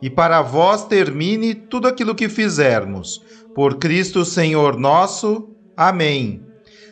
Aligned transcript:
e 0.00 0.10
para 0.10 0.42
vós 0.42 0.84
termine 0.84 1.54
tudo 1.54 1.88
aquilo 1.88 2.14
que 2.14 2.28
fizermos. 2.28 3.22
Por 3.54 3.76
Cristo 3.76 4.24
Senhor 4.24 4.78
nosso. 4.78 5.50
Amém. 5.76 6.42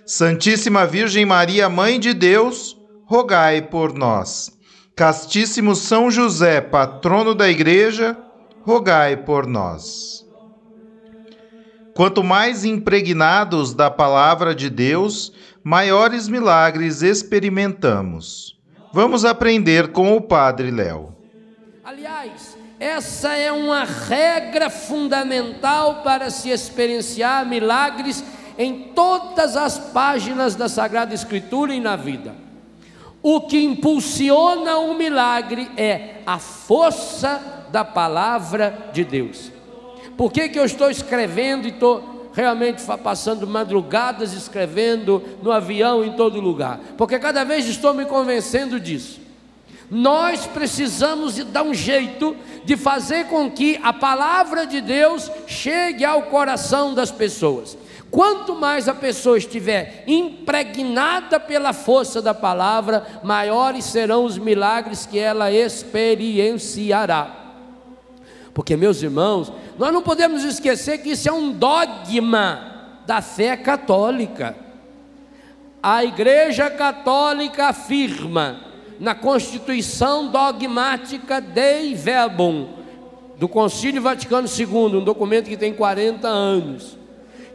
Santíssima 0.06 0.86
Virgem 0.86 1.24
Maria, 1.24 1.68
Mãe 1.68 1.98
de 1.98 2.12
Deus, 2.12 2.76
rogai 3.06 3.62
por 3.62 3.92
nós. 3.94 4.50
Castíssimo 4.94 5.74
São 5.74 6.10
José, 6.10 6.60
patrono 6.60 7.34
da 7.34 7.48
Igreja, 7.48 8.16
rogai 8.62 9.16
por 9.16 9.46
nós. 9.46 10.24
Quanto 11.94 12.24
mais 12.24 12.64
impregnados 12.64 13.72
da 13.72 13.90
palavra 13.90 14.54
de 14.54 14.68
Deus, 14.68 15.32
maiores 15.62 16.28
milagres 16.28 17.02
experimentamos. 17.02 18.58
Vamos 18.92 19.24
aprender 19.24 19.88
com 19.92 20.16
o 20.16 20.20
Padre 20.20 20.70
Léo. 20.70 21.14
Aliás, 21.84 22.43
essa 22.84 23.34
é 23.34 23.50
uma 23.50 23.82
regra 23.84 24.68
fundamental 24.68 26.02
para 26.02 26.28
se 26.28 26.50
experienciar 26.50 27.46
milagres 27.46 28.22
em 28.58 28.90
todas 28.94 29.56
as 29.56 29.78
páginas 29.78 30.54
da 30.54 30.68
Sagrada 30.68 31.14
Escritura 31.14 31.74
e 31.74 31.80
na 31.80 31.96
vida. 31.96 32.34
O 33.22 33.40
que 33.40 33.58
impulsiona 33.58 34.76
o 34.76 34.92
milagre 34.92 35.70
é 35.78 36.16
a 36.26 36.38
força 36.38 37.64
da 37.72 37.86
palavra 37.86 38.90
de 38.92 39.02
Deus. 39.02 39.50
Por 40.14 40.30
que, 40.30 40.50
que 40.50 40.58
eu 40.58 40.66
estou 40.66 40.90
escrevendo 40.90 41.66
e 41.66 41.70
estou 41.70 42.28
realmente 42.34 42.82
passando 43.02 43.46
madrugadas 43.46 44.34
escrevendo 44.34 45.22
no 45.42 45.50
avião 45.50 46.04
em 46.04 46.12
todo 46.12 46.38
lugar? 46.38 46.78
Porque 46.98 47.18
cada 47.18 47.44
vez 47.44 47.66
estou 47.66 47.94
me 47.94 48.04
convencendo 48.04 48.78
disso. 48.78 49.23
Nós 49.90 50.46
precisamos 50.46 51.36
dar 51.44 51.62
um 51.62 51.74
jeito 51.74 52.36
de 52.64 52.76
fazer 52.76 53.26
com 53.26 53.50
que 53.50 53.78
a 53.82 53.92
palavra 53.92 54.66
de 54.66 54.80
Deus 54.80 55.30
chegue 55.46 56.04
ao 56.04 56.22
coração 56.24 56.94
das 56.94 57.10
pessoas. 57.10 57.76
Quanto 58.10 58.54
mais 58.54 58.88
a 58.88 58.94
pessoa 58.94 59.36
estiver 59.36 60.04
impregnada 60.06 61.40
pela 61.40 61.72
força 61.72 62.22
da 62.22 62.32
palavra, 62.32 63.04
maiores 63.22 63.84
serão 63.86 64.24
os 64.24 64.38
milagres 64.38 65.04
que 65.04 65.18
ela 65.18 65.50
experienciará. 65.50 67.44
Porque, 68.54 68.76
meus 68.76 69.02
irmãos, 69.02 69.52
nós 69.76 69.92
não 69.92 70.00
podemos 70.00 70.44
esquecer 70.44 70.98
que 70.98 71.10
isso 71.10 71.28
é 71.28 71.32
um 71.32 71.50
dogma 71.50 73.00
da 73.04 73.20
fé 73.20 73.56
católica. 73.56 74.56
A 75.82 76.04
Igreja 76.04 76.70
Católica 76.70 77.66
afirma 77.66 78.73
na 78.98 79.14
Constituição 79.14 80.28
Dogmática 80.28 81.40
Dei 81.40 81.94
Verbum, 81.94 82.68
do 83.36 83.48
Concílio 83.48 84.00
Vaticano 84.00 84.48
II, 84.48 84.98
um 84.98 85.04
documento 85.04 85.48
que 85.48 85.56
tem 85.56 85.74
40 85.74 86.28
anos, 86.28 86.96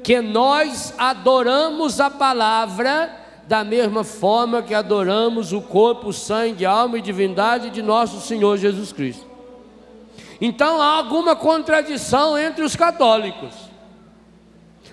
que 0.04 0.22
nós 0.22 0.94
adoramos 0.98 2.00
a 2.00 2.10
palavra 2.10 3.18
da 3.48 3.64
mesma 3.64 4.04
forma 4.04 4.62
que 4.62 4.76
adoramos 4.76 5.54
o 5.54 5.60
corpo, 5.60 6.14
sangue, 6.14 6.66
alma 6.66 7.00
e 7.00 7.02
divindade 7.02 7.72
de 7.72 7.82
nosso 7.82 8.22
Senhor 8.22 8.58
Jesus 8.58 8.94
Cristo. 8.94 9.26
Então 10.40 10.80
há 10.80 10.98
alguma 10.98 11.36
contradição 11.36 12.38
entre 12.38 12.64
os 12.64 12.76
católicos. 12.76 13.54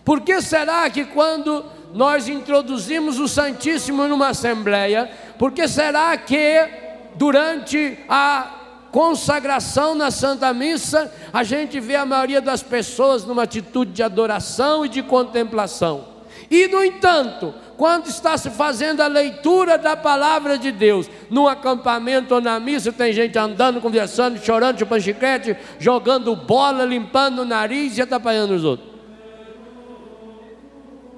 Por 0.03 0.23
que 0.23 0.41
será 0.41 0.89
que 0.89 1.05
quando 1.05 1.65
nós 1.97 2.29
introduzimos 2.29 3.19
o 3.19 3.27
Santíssimo 3.27 4.07
numa 4.07 4.29
assembleia, 4.29 5.11
por 5.39 5.51
que 5.51 5.67
será 5.67 6.15
que 6.19 6.69
durante 7.15 7.99
a 8.07 8.53
consagração 8.93 9.95
na 9.95 10.11
Santa 10.11 10.53
Missa, 10.53 11.11
a 11.33 11.43
gente 11.43 11.81
vê 11.81 11.97
a 11.97 12.05
maioria 12.05 12.41
das 12.43 12.63
pessoas 12.63 13.25
numa 13.25 13.45
atitude 13.45 13.93
de 13.93 14.03
adoração 14.03 14.85
e 14.85 14.91
de 14.91 15.03
contemplação? 15.03 16.09
E, 16.51 16.69
no 16.69 16.85
entanto, 16.85 17.55
quando 17.79 18.09
está 18.09 18.37
se 18.37 18.51
fazendo 18.51 19.01
a 19.01 19.07
leitura 19.07 19.79
da 19.79 19.97
palavra 19.97 20.59
de 20.59 20.71
Deus, 20.71 21.09
num 21.31 21.49
acampamento 21.49 22.35
ou 22.35 22.43
na 22.43 22.61
missa, 22.61 22.93
tem 22.93 23.11
gente 23.11 23.39
andando, 23.39 23.81
conversando, 23.81 24.39
chorando, 24.45 24.79
chupando 24.79 25.01
chiclete, 25.01 25.57
jogando 25.79 26.37
bola, 26.37 26.85
limpando 26.85 27.41
o 27.41 27.47
nariz 27.47 27.97
e 27.97 28.03
atrapalhando 28.03 28.55
os 28.55 28.65
outros. 28.65 28.96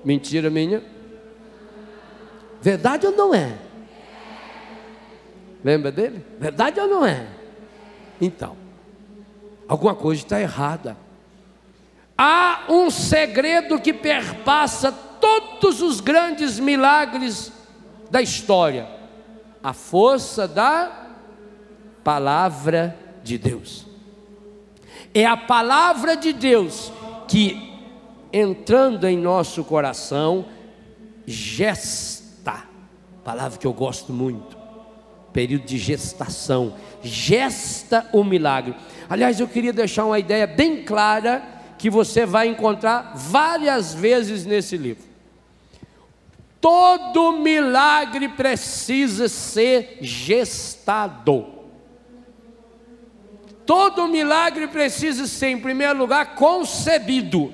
Mentira 0.04 0.50
minha? 0.50 0.82
Verdade 2.60 3.06
ou 3.06 3.12
não 3.12 3.34
é? 3.34 3.56
Lembra 5.64 5.90
dele? 5.90 6.24
Verdade 6.38 6.80
ou 6.80 6.86
não 6.86 7.04
é? 7.04 7.26
Então, 8.20 8.56
alguma 9.68 9.94
coisa 9.94 10.22
está 10.22 10.40
errada. 10.40 10.96
Há 12.16 12.64
um 12.68 12.90
segredo 12.90 13.80
que 13.80 13.92
perpassa 13.92 14.90
todos 14.90 15.80
os 15.82 16.00
grandes 16.00 16.58
milagres 16.58 17.52
da 18.10 18.20
história: 18.20 18.88
a 19.62 19.72
força 19.72 20.48
da 20.48 21.06
palavra 22.02 22.96
de 23.22 23.38
Deus. 23.38 23.86
É 25.14 25.24
a 25.24 25.36
palavra 25.36 26.16
de 26.16 26.32
Deus 26.32 26.92
que, 27.28 27.67
entrando 28.32 29.06
em 29.06 29.16
nosso 29.16 29.64
coração, 29.64 30.44
gesta, 31.26 32.64
palavra 33.24 33.58
que 33.58 33.66
eu 33.66 33.72
gosto 33.72 34.12
muito, 34.12 34.56
período 35.32 35.64
de 35.64 35.78
gestação, 35.78 36.74
gesta 37.02 38.08
o 38.12 38.24
milagre. 38.24 38.74
Aliás, 39.08 39.40
eu 39.40 39.48
queria 39.48 39.72
deixar 39.72 40.04
uma 40.04 40.18
ideia 40.18 40.46
bem 40.46 40.84
clara 40.84 41.42
que 41.78 41.88
você 41.88 42.26
vai 42.26 42.48
encontrar 42.48 43.12
várias 43.14 43.94
vezes 43.94 44.44
nesse 44.44 44.76
livro. 44.76 45.04
Todo 46.60 47.32
milagre 47.32 48.28
precisa 48.28 49.28
ser 49.28 49.98
gestado. 50.00 51.46
Todo 53.64 54.08
milagre 54.08 54.66
precisa 54.66 55.26
ser, 55.26 55.48
em 55.48 55.60
primeiro 55.60 55.98
lugar, 55.98 56.34
concebido. 56.34 57.52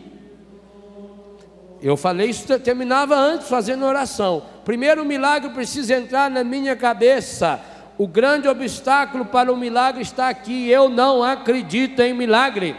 Eu 1.85 1.99
falei 1.99 2.31
isso, 2.31 2.59
terminava 2.61 3.15
antes 3.15 3.47
fazendo 3.47 3.85
oração. 3.85 4.43
Primeiro 4.65 5.03
o 5.03 5.05
milagre 5.05 5.51
precisa 5.51 5.95
entrar 5.95 6.31
na 6.31 6.43
minha 6.43 6.75
cabeça. 6.75 7.61
O 7.99 8.09
grande 8.09 8.49
obstáculo 8.49 9.27
para 9.27 9.53
o 9.53 9.57
milagre 9.57 10.01
está 10.01 10.31
aqui. 10.31 10.71
Eu 10.71 10.89
não 10.89 11.23
acredito 11.23 12.01
em 12.01 12.15
milagre. 12.15 12.75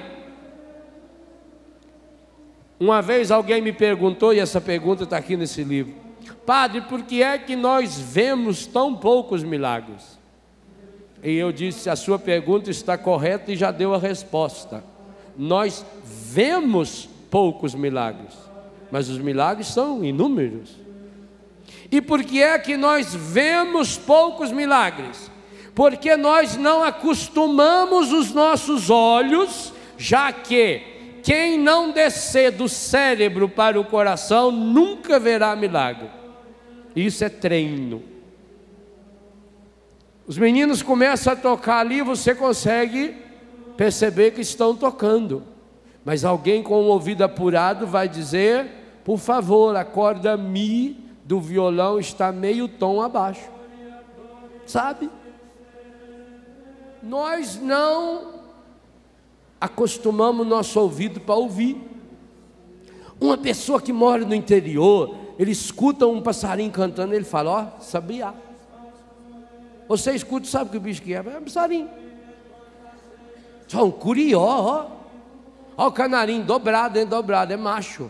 Uma 2.79 2.99
vez 2.99 3.29
alguém 3.29 3.61
me 3.61 3.71
perguntou, 3.71 4.33
e 4.33 4.39
essa 4.39 4.59
pergunta 4.59 5.03
está 5.03 5.17
aqui 5.17 5.37
nesse 5.37 5.63
livro: 5.63 5.93
Padre, 6.43 6.81
por 6.81 7.03
que 7.03 7.21
é 7.21 7.37
que 7.37 7.55
nós 7.55 7.99
vemos 7.99 8.65
tão 8.65 8.95
poucos 8.95 9.43
milagres? 9.43 10.17
E 11.23 11.35
eu 11.35 11.51
disse: 11.51 11.91
A 11.91 11.95
sua 11.95 12.17
pergunta 12.17 12.71
está 12.71 12.97
correta 12.97 13.51
e 13.51 13.55
já 13.55 13.69
deu 13.69 13.93
a 13.93 13.99
resposta. 13.99 14.83
Nós 15.37 15.85
vemos 16.03 17.07
poucos 17.29 17.75
milagres, 17.75 18.33
mas 18.95 19.09
os 19.09 19.17
milagres 19.17 19.67
são 19.67 20.05
inúmeros. 20.05 20.69
E 21.91 21.99
por 21.99 22.23
que 22.23 22.41
é 22.41 22.57
que 22.57 22.77
nós 22.77 23.13
vemos 23.13 23.97
poucos 23.97 24.53
milagres? 24.53 25.29
Porque 25.75 26.15
nós 26.15 26.55
não 26.55 26.81
acostumamos 26.81 28.13
os 28.13 28.31
nossos 28.31 28.89
olhos, 28.89 29.73
já 29.97 30.31
que 30.31 31.19
quem 31.23 31.59
não 31.59 31.91
descer 31.91 32.53
do 32.53 32.69
cérebro 32.69 33.49
para 33.49 33.77
o 33.77 33.83
coração 33.83 34.49
nunca 34.49 35.19
verá 35.19 35.57
milagre. 35.57 36.09
Isso 36.95 37.25
é 37.25 37.27
treino. 37.27 38.01
Os 40.25 40.37
meninos 40.37 40.81
começam 40.81 41.33
a 41.33 41.35
tocar 41.35 41.79
ali, 41.79 42.01
você 42.01 42.33
consegue 42.33 43.13
perceber 43.75 44.31
que 44.31 44.39
estão 44.39 44.73
tocando. 44.73 45.43
Mas 46.05 46.23
alguém 46.23 46.63
com 46.63 46.75
o 46.75 46.85
ouvido 46.85 47.25
apurado 47.25 47.85
vai 47.85 48.07
dizer: 48.07 48.84
por 49.05 49.19
favor, 49.19 49.75
a 49.75 49.85
corda 49.85 50.35
Mi 50.35 50.99
do 51.23 51.39
violão 51.39 51.99
está 51.99 52.31
meio 52.31 52.67
tom 52.67 53.03
abaixo. 53.03 53.47
Sabe? 54.65 55.11
Nós 57.03 57.61
não 57.61 58.33
acostumamos 59.61 60.45
nosso 60.47 60.79
ouvido 60.79 61.19
para 61.19 61.35
ouvir. 61.35 61.79
Uma 63.21 63.37
pessoa 63.37 63.79
que 63.79 63.93
mora 63.93 64.25
no 64.25 64.33
interior, 64.33 65.15
ele 65.37 65.51
escuta 65.51 66.07
um 66.07 66.19
passarinho 66.19 66.71
cantando, 66.71 67.13
ele 67.13 67.23
fala: 67.23 67.51
Ó, 67.51 67.63
oh, 67.63 67.81
sabiá. 67.83 68.33
Você 69.87 70.15
escuta, 70.15 70.47
sabe 70.47 70.71
que 70.71 70.77
o 70.77 70.81
bicho 70.81 71.03
que 71.03 71.13
é? 71.13 71.17
É 71.17 71.37
um 71.37 71.43
passarinho. 71.43 71.89
Só 73.67 73.85
um 73.85 73.91
curió, 73.91 74.41
ó. 74.41 74.85
Ó 75.77 75.87
o 75.87 75.91
canarinho 75.91 76.43
dobrado, 76.43 76.97
hein, 76.97 77.05
dobrado, 77.05 77.53
é 77.53 77.57
macho. 77.57 78.09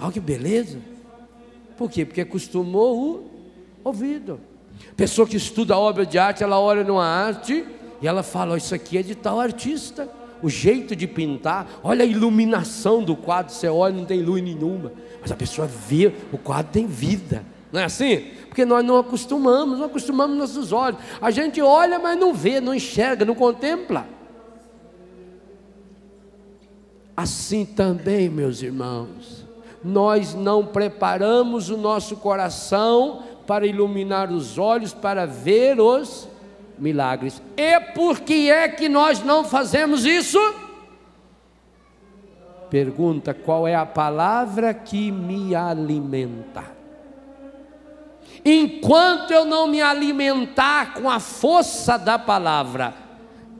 Olha 0.00 0.12
que 0.12 0.20
beleza. 0.20 0.78
Por 1.76 1.90
quê? 1.90 2.04
Porque 2.04 2.20
acostumou 2.20 2.98
o 2.98 3.30
ouvido. 3.84 4.40
Pessoa 4.96 5.26
que 5.26 5.36
estuda 5.36 5.76
obra 5.76 6.06
de 6.06 6.18
arte, 6.18 6.42
ela 6.42 6.58
olha 6.58 6.84
numa 6.84 7.04
arte 7.04 7.64
e 8.00 8.08
ela 8.08 8.22
fala: 8.22 8.54
oh, 8.54 8.56
Isso 8.56 8.74
aqui 8.74 8.98
é 8.98 9.02
de 9.02 9.14
tal 9.14 9.40
artista. 9.40 10.08
O 10.42 10.48
jeito 10.48 10.96
de 10.96 11.06
pintar, 11.06 11.80
olha 11.82 12.02
a 12.02 12.06
iluminação 12.06 13.02
do 13.02 13.14
quadro. 13.14 13.52
Você 13.52 13.68
olha, 13.68 13.94
não 13.94 14.06
tem 14.06 14.22
luz 14.22 14.42
nenhuma, 14.42 14.90
mas 15.20 15.30
a 15.30 15.36
pessoa 15.36 15.66
vê, 15.66 16.12
o 16.32 16.38
quadro 16.38 16.72
tem 16.72 16.86
vida. 16.86 17.44
Não 17.70 17.80
é 17.80 17.84
assim? 17.84 18.24
Porque 18.48 18.64
nós 18.64 18.84
não 18.84 18.98
acostumamos, 18.98 19.78
não 19.78 19.86
acostumamos 19.86 20.36
nossos 20.36 20.72
olhos. 20.72 20.98
A 21.20 21.30
gente 21.30 21.60
olha, 21.60 21.98
mas 21.98 22.18
não 22.18 22.32
vê, 22.32 22.60
não 22.60 22.74
enxerga, 22.74 23.24
não 23.24 23.34
contempla. 23.34 24.06
Assim 27.16 27.66
também, 27.66 28.30
meus 28.30 28.62
irmãos, 28.62 29.39
nós 29.82 30.34
não 30.34 30.64
preparamos 30.64 31.70
o 31.70 31.76
nosso 31.76 32.16
coração 32.16 33.22
para 33.46 33.66
iluminar 33.66 34.30
os 34.30 34.58
olhos, 34.58 34.92
para 34.92 35.26
ver 35.26 35.80
os 35.80 36.28
milagres. 36.78 37.42
E 37.56 37.80
por 37.94 38.20
que 38.20 38.50
é 38.50 38.68
que 38.68 38.88
nós 38.88 39.22
não 39.22 39.44
fazemos 39.44 40.04
isso? 40.04 40.38
Pergunta: 42.68 43.34
qual 43.34 43.66
é 43.66 43.74
a 43.74 43.86
palavra 43.86 44.72
que 44.72 45.10
me 45.10 45.54
alimenta? 45.54 46.64
Enquanto 48.44 49.32
eu 49.32 49.44
não 49.44 49.66
me 49.66 49.82
alimentar 49.82 50.94
com 50.94 51.10
a 51.10 51.20
força 51.20 51.98
da 51.98 52.18
palavra, 52.18 52.94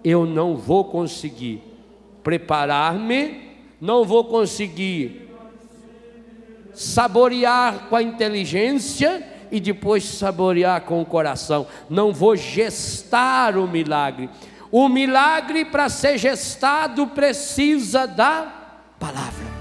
eu 0.03 0.25
não 0.25 0.57
vou 0.57 0.85
conseguir 0.85 1.63
preparar-me, 2.23 3.51
não 3.81 4.05
vou 4.05 4.25
conseguir 4.25 5.30
saborear 6.81 7.89
com 7.91 7.97
a 7.97 8.03
inteligência 8.03 9.23
e 9.53 9.61
depois 9.61 10.03
saborear 10.03 10.81
com 10.81 11.03
o 11.03 11.05
coração. 11.05 11.67
Não 11.91 12.11
vou 12.11 12.35
gestar 12.35 13.59
o 13.59 13.69
milagre. 13.69 14.31
O 14.73 14.89
milagre, 14.89 15.67
para 15.67 15.91
ser 15.91 16.17
gestado, 16.17 17.09
precisa 17.09 18.07
da 18.07 18.51
palavra. 18.99 19.60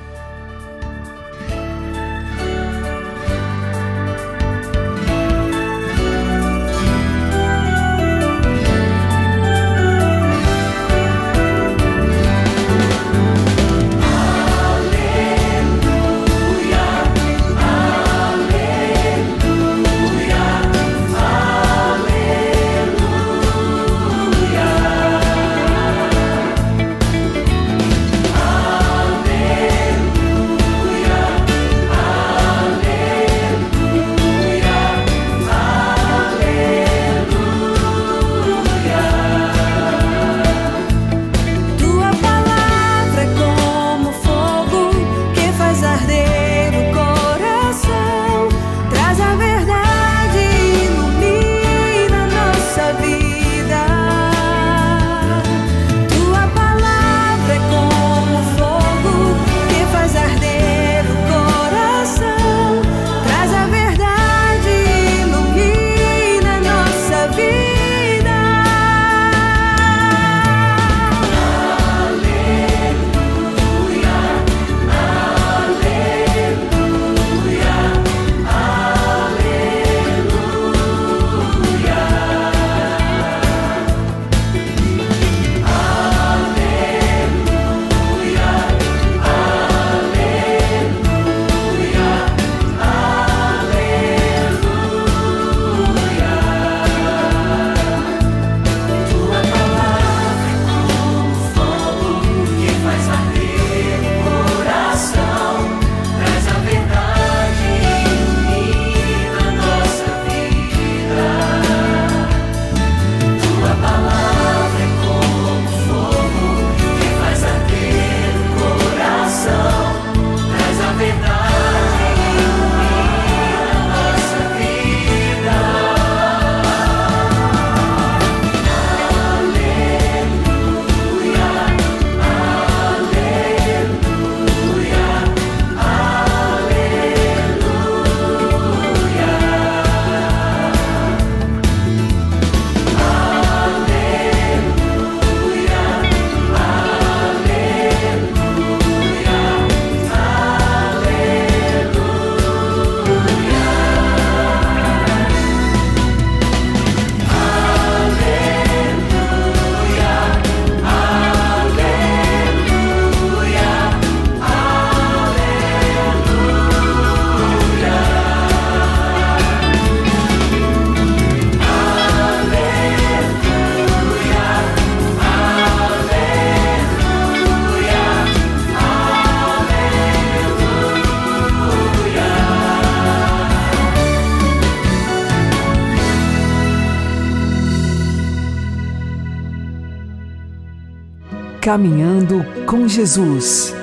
Caminhando 191.69 192.43
com 192.65 192.87
Jesus 192.87 193.75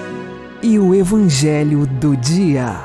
e 0.61 0.77
o 0.77 0.93
Evangelho 0.93 1.87
do 1.87 2.17
Dia. 2.17 2.85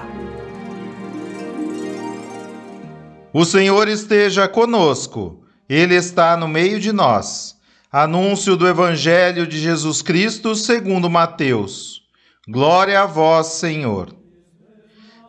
O 3.33 3.43
Senhor 3.43 3.87
esteja 3.87 4.47
conosco, 4.47 5.43
Ele 5.67 5.95
está 5.95 6.37
no 6.37 6.47
meio 6.47 6.79
de 6.79 6.91
nós. 6.91 7.55
Anúncio 7.91 8.55
do 8.55 8.67
Evangelho 8.67 9.47
de 9.47 9.57
Jesus 9.57 10.03
Cristo 10.03 10.53
segundo 10.55 11.09
Mateus. 11.09 12.03
Glória 12.47 13.01
a 13.01 13.07
vós, 13.07 13.47
Senhor. 13.47 14.15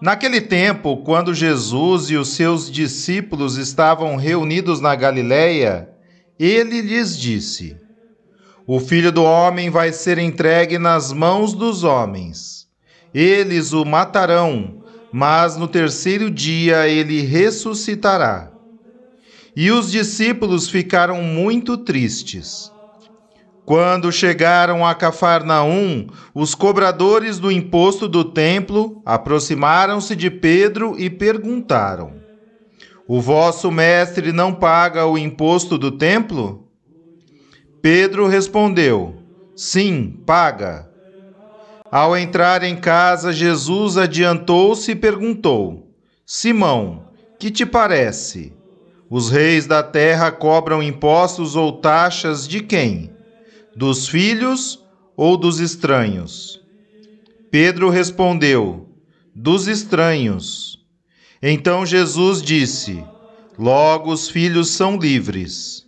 Naquele 0.03 0.43
tempo, 0.43 0.99
quando 0.99 1.33
Jesus 1.33 2.11
e 2.11 2.17
os 2.17 2.29
seus 2.29 2.71
discípulos 2.71 3.57
estavam 3.57 4.17
reunidos 4.17 4.83
na 4.83 4.95
Galiléia, 4.95 5.89
ele 6.39 6.83
lhes 6.83 7.19
disse: 7.19 7.81
O 8.67 8.79
filho 8.79 9.11
do 9.11 9.25
homem 9.25 9.71
vai 9.71 9.93
ser 9.93 10.19
entregue 10.19 10.79
nas 10.79 11.13
mãos 11.13 11.53
dos 11.53 11.83
homens. 11.83 12.69
Eles 13.13 13.73
o 13.73 13.85
matarão, 13.85 14.83
mas 15.13 15.57
no 15.57 15.67
terceiro 15.67 16.31
dia 16.31 16.89
ele 16.89 17.23
ressuscitará. 17.23 18.53
E 19.55 19.71
os 19.71 19.91
discípulos 19.91 20.69
ficaram 20.71 21.23
muito 21.23 21.77
tristes. 21.77 22.73
Quando 23.67 24.11
chegaram 24.13 24.87
a 24.87 24.95
Cafarnaum, 24.95 26.07
os 26.35 26.55
cobradores 26.55 27.39
do 27.39 27.51
imposto 27.51 28.09
do 28.09 28.25
templo 28.25 29.03
aproximaram-se 29.05 30.17
de 30.17 30.31
Pedro 30.31 30.95
e 30.99 31.11
perguntaram: 31.11 32.15
O 33.07 33.21
vosso 33.21 33.71
mestre 33.71 34.33
não 34.33 34.55
paga 34.55 35.07
o 35.07 35.19
imposto 35.19 35.77
do 35.77 35.93
templo? 35.93 36.69
Pedro 37.83 38.27
respondeu: 38.27 39.17
Sim, 39.55 40.23
paga. 40.25 40.89
Ao 41.91 42.17
entrar 42.17 42.63
em 42.63 42.77
casa, 42.77 43.33
Jesus 43.33 43.99
adiantou-se 43.99 44.93
e 44.93 44.97
perguntou: 44.97 45.91
Simão, 46.25 47.09
que 47.39 47.51
te 47.51 47.67
parece? 47.67 48.55
Os 49.11 49.29
reis 49.29 49.67
da 49.67 49.83
terra 49.83 50.33
cobram 50.33 50.83
impostos 50.83 51.55
ou 51.57 51.73
taxas 51.73 52.49
de 52.49 52.63
quem? 52.63 53.13
dos 53.75 54.07
filhos 54.07 54.79
ou 55.17 55.37
dos 55.37 55.59
estranhos? 55.59 56.61
Pedro 57.51 57.91
respondeu: 57.91 58.89
Dos 59.35 59.67
estranhos. 59.67 60.79
Então 61.43 61.85
Jesus 61.85 62.43
disse: 62.43 63.05
Logo 63.59 64.13
os 64.13 64.29
filhos 64.29 64.71
são 64.71 64.97
livres. 64.97 65.82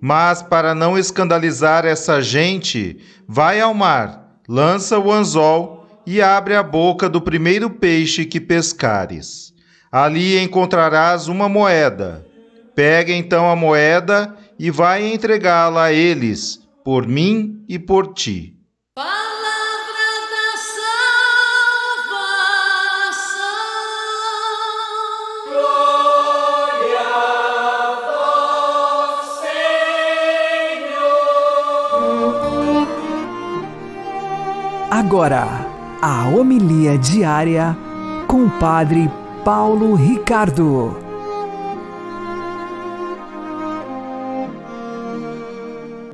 Mas 0.00 0.42
para 0.42 0.74
não 0.74 0.98
escandalizar 0.98 1.84
essa 1.84 2.20
gente, 2.20 2.98
vai 3.26 3.60
ao 3.60 3.72
mar, 3.72 4.38
lança 4.48 4.98
o 4.98 5.10
anzol 5.10 5.86
e 6.06 6.20
abre 6.20 6.54
a 6.54 6.62
boca 6.62 7.08
do 7.08 7.20
primeiro 7.20 7.70
peixe 7.70 8.24
que 8.24 8.40
pescares. 8.40 9.52
Ali 9.90 10.38
encontrarás 10.38 11.28
uma 11.28 11.48
moeda. 11.48 12.26
Pega 12.74 13.12
então 13.12 13.48
a 13.48 13.56
moeda 13.56 14.34
e 14.58 14.70
vai 14.70 15.12
entregá-la 15.12 15.84
a 15.84 15.92
eles 15.92 16.60
por 16.84 17.06
mim 17.06 17.64
e 17.68 17.78
por 17.78 18.12
ti. 18.12 18.53
Agora, 34.96 35.48
a 36.00 36.28
homilia 36.28 36.96
diária 36.96 37.76
com 38.28 38.44
o 38.44 38.60
Padre 38.60 39.10
Paulo 39.44 39.96
Ricardo. 39.96 40.96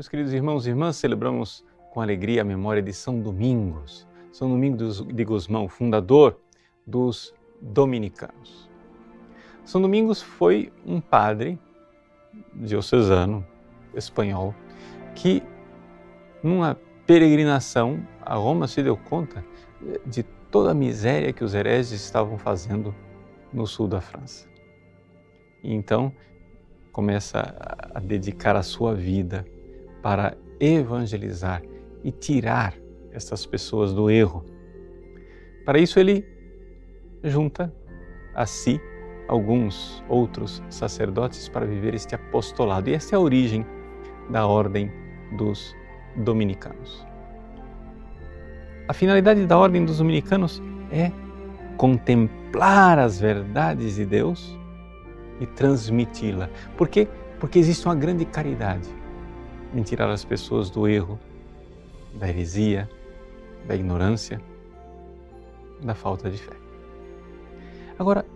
queridos 0.08 0.32
irmãos 0.32 0.66
e 0.66 0.70
irmãs, 0.70 0.96
celebramos 0.96 1.62
com 1.90 2.00
alegria 2.00 2.40
a 2.40 2.44
memória 2.44 2.80
de 2.80 2.90
São 2.94 3.20
Domingos, 3.20 4.08
São 4.32 4.48
Domingos 4.48 5.06
de 5.06 5.24
Gusmão, 5.26 5.68
fundador 5.68 6.40
dos 6.86 7.34
dominicanos. 7.60 8.66
São 9.62 9.82
Domingos 9.82 10.22
foi 10.22 10.72
um 10.86 11.02
padre 11.02 11.60
diocesano 12.54 13.46
espanhol 13.94 14.54
que, 15.14 15.42
numa 16.42 16.78
peregrinação 17.10 18.06
a 18.22 18.36
Roma, 18.36 18.68
se 18.68 18.84
deu 18.84 18.96
conta 18.96 19.44
de 20.06 20.22
toda 20.22 20.70
a 20.70 20.74
miséria 20.74 21.32
que 21.32 21.42
os 21.42 21.54
hereges 21.54 21.90
estavam 21.90 22.38
fazendo 22.38 22.94
no 23.52 23.66
sul 23.66 23.88
da 23.88 24.00
França. 24.00 24.48
E 25.60 25.74
então 25.74 26.12
começa 26.92 27.52
a 27.92 27.98
dedicar 27.98 28.54
a 28.54 28.62
sua 28.62 28.94
vida 28.94 29.44
para 30.00 30.36
evangelizar 30.60 31.60
e 32.04 32.12
tirar 32.12 32.76
essas 33.10 33.44
pessoas 33.44 33.92
do 33.92 34.08
erro. 34.08 34.44
Para 35.64 35.80
isso, 35.80 35.98
ele 35.98 36.24
junta 37.24 37.74
a 38.36 38.46
si 38.46 38.80
alguns 39.26 40.00
outros 40.08 40.62
sacerdotes 40.70 41.48
para 41.48 41.66
viver 41.66 41.92
este 41.92 42.14
apostolado. 42.14 42.88
E 42.88 42.94
essa 42.94 43.16
é 43.16 43.18
a 43.18 43.20
origem 43.20 43.66
da 44.30 44.46
ordem 44.46 44.92
dos 45.36 45.74
dominicanos. 46.16 47.06
A 48.88 48.92
finalidade 48.92 49.46
da 49.46 49.56
ordem 49.56 49.84
dos 49.84 49.98
dominicanos 49.98 50.60
é 50.90 51.12
contemplar 51.76 52.98
as 52.98 53.20
verdades 53.20 53.94
de 53.94 54.04
Deus 54.04 54.58
e 55.40 55.46
transmiti-la. 55.46 56.50
Por 56.76 56.88
quê? 56.88 57.08
Porque 57.38 57.58
existe 57.58 57.86
uma 57.86 57.94
grande 57.94 58.24
caridade 58.24 58.88
em 59.74 59.82
tirar 59.82 60.10
as 60.10 60.24
pessoas 60.24 60.68
do 60.68 60.88
erro, 60.88 61.18
da 62.14 62.28
heresia, 62.28 62.88
da 63.66 63.74
ignorância, 63.74 64.40
da 65.80 65.94
falta 65.94 66.28
de 66.28 66.38
fé. 66.38 66.52
Agora, 67.98 68.26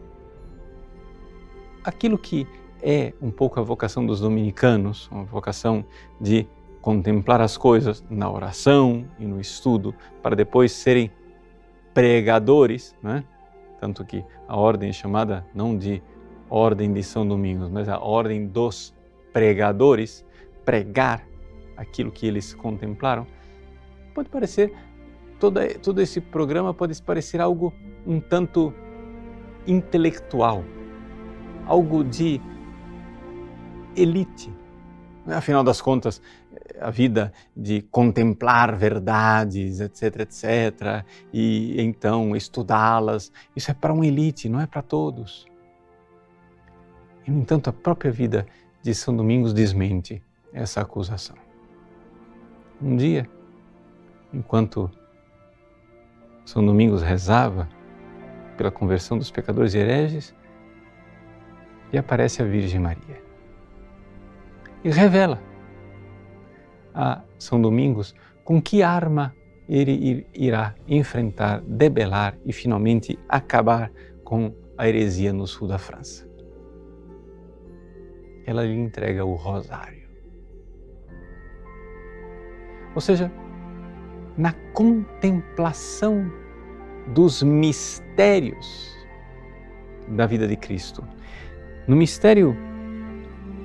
aquilo 1.83 2.17
que 2.17 2.47
é 2.83 3.13
um 3.21 3.31
pouco 3.31 3.59
a 3.59 3.63
vocação 3.63 4.05
dos 4.07 4.21
dominicanos, 4.21 5.09
uma 5.11 5.25
vocação 5.25 5.85
de 6.21 6.47
contemplar 6.85 7.41
as 7.41 7.57
coisas 7.57 8.05
na 8.11 8.31
oração 8.31 9.07
e 9.19 9.25
no 9.25 9.41
estudo, 9.41 9.95
para 10.23 10.37
depois 10.37 10.71
serem 10.71 11.11
pregadores, 11.95 12.95
né? 13.03 13.25
tanto 13.81 14.05
que 14.05 14.23
a 14.47 14.55
ordem 14.55 14.91
é 14.91 14.93
chamada 14.93 15.47
não 15.55 15.79
de 15.79 16.03
ordem 16.51 16.93
de 16.93 17.03
São 17.03 17.27
Domingos, 17.27 17.71
mas 17.71 17.89
a 17.89 17.99
ordem 17.99 18.47
dos 18.47 18.95
pregadores, 19.33 20.27
pregar 20.63 21.27
aquilo 21.75 22.13
que 22.13 22.27
eles 22.27 22.53
contemplaram, 22.53 23.27
pode 24.15 24.29
parecer, 24.29 24.71
todo, 25.41 25.61
todo 25.83 26.03
esse 26.03 26.21
programa 26.21 26.75
pode 26.75 27.01
parecer 27.01 27.41
algo 27.41 27.73
um 28.07 28.21
tanto 28.21 28.75
intelectual, 29.67 30.63
algo 31.67 32.05
de 32.05 32.43
elite. 33.97 34.53
Afinal 35.27 35.65
das 35.65 35.81
contas, 35.81 36.21
a 36.81 36.91
vida 36.91 37.33
de 37.57 37.83
contemplar 37.83 38.77
verdades, 38.77 39.81
etc, 39.81 40.21
etc, 40.21 41.05
e 41.33 41.81
então 41.81 42.35
estudá-las, 42.35 43.33
isso 43.55 43.71
é 43.71 43.75
para 43.75 43.93
uma 43.93 44.07
elite, 44.07 44.49
não 44.49 44.61
é 44.61 44.67
para 44.67 44.83
todos. 44.83 45.47
E, 47.27 47.31
no 47.31 47.41
entanto, 47.41 47.71
a 47.71 47.73
própria 47.73 48.11
vida 48.11 48.47
de 48.83 48.95
São 48.95 49.17
Domingos 49.17 49.53
desmente 49.53 50.23
essa 50.53 50.81
acusação. 50.81 51.37
Um 52.83 52.97
dia, 52.97 53.29
enquanto 54.33 54.91
São 56.45 56.65
Domingos 56.65 57.03
rezava 57.03 57.69
pela 58.57 58.71
conversão 58.71 59.17
dos 59.17 59.31
pecadores 59.31 59.75
e 59.75 59.79
hereges, 59.79 60.35
e 61.93 61.99
aparece 61.99 62.43
a 62.43 62.45
Virgem 62.45 62.81
Maria. 62.81 63.23
E 64.83 64.91
revela 64.91 65.41
a 66.95 67.23
São 67.39 67.61
Domingos 67.61 68.15
com 68.45 68.61
que 68.63 68.83
arma 68.83 69.35
ele 69.69 70.27
irá 70.35 70.75
enfrentar, 70.87 71.61
debelar 71.63 72.37
e 72.45 72.53
finalmente 72.53 73.19
acabar 73.29 73.91
com 74.23 74.55
a 74.77 74.89
heresia 74.89 75.33
no 75.33 75.47
sul 75.47 75.67
da 75.67 75.79
França. 75.79 76.29
Ela 78.47 78.65
lhe 78.65 78.75
entrega 78.75 79.25
o 79.25 79.35
rosário. 79.35 80.05
Ou 82.95 83.01
seja, 83.01 83.33
na 84.37 84.53
contemplação 84.73 86.31
dos 87.09 87.43
mistérios 87.43 88.95
da 90.09 90.27
vida 90.27 90.47
de 90.47 90.57
Cristo, 90.57 91.03
no 91.89 91.97
mistério 91.97 92.57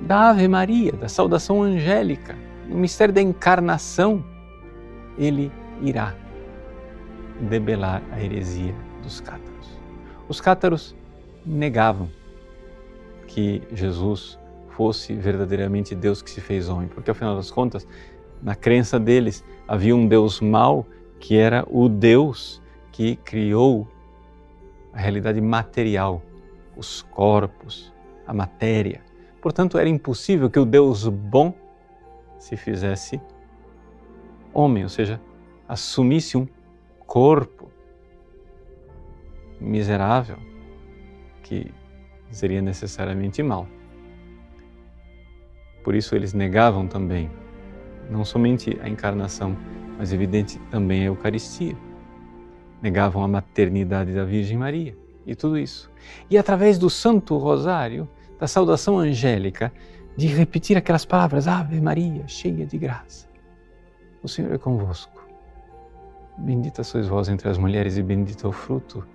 da 0.02 0.30
Ave 0.30 0.48
Maria, 0.48 0.92
da 0.92 1.08
saudação 1.08 1.62
angélica, 1.62 2.34
no 2.70 2.78
mistério 2.78 3.12
da 3.12 3.20
encarnação, 3.20 4.24
ele 5.18 5.50
irá 5.82 6.14
debelar 7.40 8.02
a 8.12 8.22
heresia 8.22 8.74
dos 9.02 9.20
cátaros. 9.20 9.78
Os 10.28 10.40
cátaros 10.40 10.94
negavam 11.44 12.08
que 13.26 13.62
Jesus 13.72 14.38
fosse 14.68 15.14
verdadeiramente 15.14 15.94
Deus 15.94 16.22
que 16.22 16.30
se 16.30 16.40
fez 16.40 16.68
homem, 16.68 16.88
porque 16.88 17.10
afinal 17.10 17.34
das 17.34 17.50
contas, 17.50 17.86
na 18.40 18.54
crença 18.54 19.00
deles, 19.00 19.44
havia 19.66 19.94
um 19.94 20.06
Deus 20.06 20.40
mau 20.40 20.86
que 21.18 21.36
era 21.36 21.66
o 21.68 21.88
Deus 21.88 22.62
que 22.92 23.16
criou 23.16 23.88
a 24.92 24.98
realidade 24.98 25.40
material, 25.40 26.22
os 26.76 27.02
corpos, 27.02 27.92
a 28.26 28.32
matéria. 28.32 29.02
Portanto, 29.40 29.76
era 29.76 29.88
impossível 29.88 30.48
que 30.48 30.58
o 30.58 30.64
Deus 30.64 31.08
bom 31.08 31.54
se 32.40 32.56
fizesse 32.56 33.20
homem, 34.52 34.82
ou 34.82 34.88
seja, 34.88 35.20
assumisse 35.68 36.36
um 36.36 36.48
corpo 37.06 37.70
miserável 39.60 40.38
que 41.42 41.72
seria 42.30 42.62
necessariamente 42.62 43.42
mal. 43.42 43.68
Por 45.84 45.94
isso 45.94 46.16
eles 46.16 46.32
negavam 46.32 46.88
também 46.88 47.30
não 48.10 48.24
somente 48.24 48.76
a 48.82 48.88
encarnação, 48.88 49.56
mas 49.98 50.12
evidente 50.12 50.58
também 50.70 51.02
a 51.02 51.06
Eucaristia. 51.06 51.76
Negavam 52.82 53.22
a 53.22 53.28
maternidade 53.28 54.14
da 54.14 54.24
Virgem 54.24 54.56
Maria 54.56 54.96
e 55.26 55.34
tudo 55.34 55.58
isso. 55.58 55.90
E 56.30 56.38
através 56.38 56.78
do 56.78 56.88
Santo 56.88 57.36
Rosário, 57.36 58.08
da 58.38 58.48
saudação 58.48 58.98
angélica, 58.98 59.72
de 60.16 60.26
repetir 60.26 60.76
aquelas 60.76 61.04
palavras: 61.04 61.46
Ave 61.48 61.80
Maria, 61.80 62.26
cheia 62.28 62.66
de 62.66 62.78
graça. 62.78 63.28
O 64.22 64.28
Senhor 64.28 64.52
é 64.52 64.58
convosco. 64.58 65.20
Bendita 66.38 66.82
sois 66.82 67.08
vós 67.08 67.28
entre 67.28 67.48
as 67.48 67.58
mulheres 67.58 67.96
e 67.96 68.02
bendito 68.02 68.46
é 68.46 68.48
o 68.48 68.52
fruto 68.52 69.06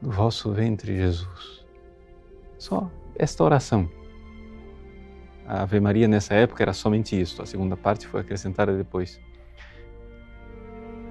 do 0.00 0.10
vosso 0.10 0.52
ventre, 0.52 0.96
Jesus. 0.96 1.66
Só 2.58 2.90
esta 3.16 3.44
oração. 3.44 3.90
A 5.46 5.62
Ave 5.62 5.80
Maria 5.80 6.06
nessa 6.06 6.34
época 6.34 6.62
era 6.62 6.72
somente 6.72 7.20
isto, 7.20 7.42
a 7.42 7.46
segunda 7.46 7.76
parte 7.76 8.06
foi 8.06 8.20
acrescentada 8.20 8.76
depois. 8.76 9.20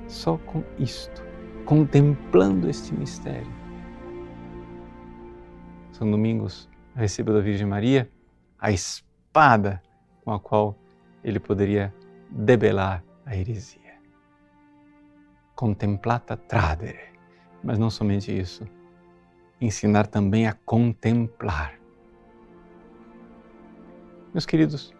Só 0.07 0.37
com 0.37 0.63
isto, 0.77 1.23
contemplando 1.65 2.69
este 2.69 2.93
mistério. 2.93 3.51
São 5.91 6.09
Domingos 6.09 6.69
recebeu 6.95 7.33
da 7.33 7.41
Virgem 7.41 7.67
Maria 7.67 8.09
a 8.57 8.71
espada 9.29 9.81
com 10.25 10.31
a 10.31 10.39
qual 10.39 10.75
ele 11.23 11.39
poderia 11.39 11.93
debelar 12.31 13.03
a 13.25 13.35
heresia. 13.35 13.93
Contemplata 15.55 16.35
tradere. 16.35 17.09
Mas 17.63 17.77
não 17.77 17.89
somente 17.89 18.35
isso, 18.35 18.65
ensinar 19.61 20.07
também 20.07 20.47
a 20.47 20.53
contemplar. 20.53 21.77
Meus 24.33 24.45
queridos, 24.45 24.95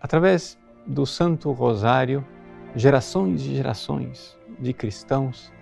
através 0.00 0.58
do 0.86 1.04
Santo 1.04 1.50
Rosário, 1.52 2.24
gerações 2.74 3.42
e 3.42 3.56
gerações 3.56 4.38
de 4.58 4.72
cristãos 4.72 5.52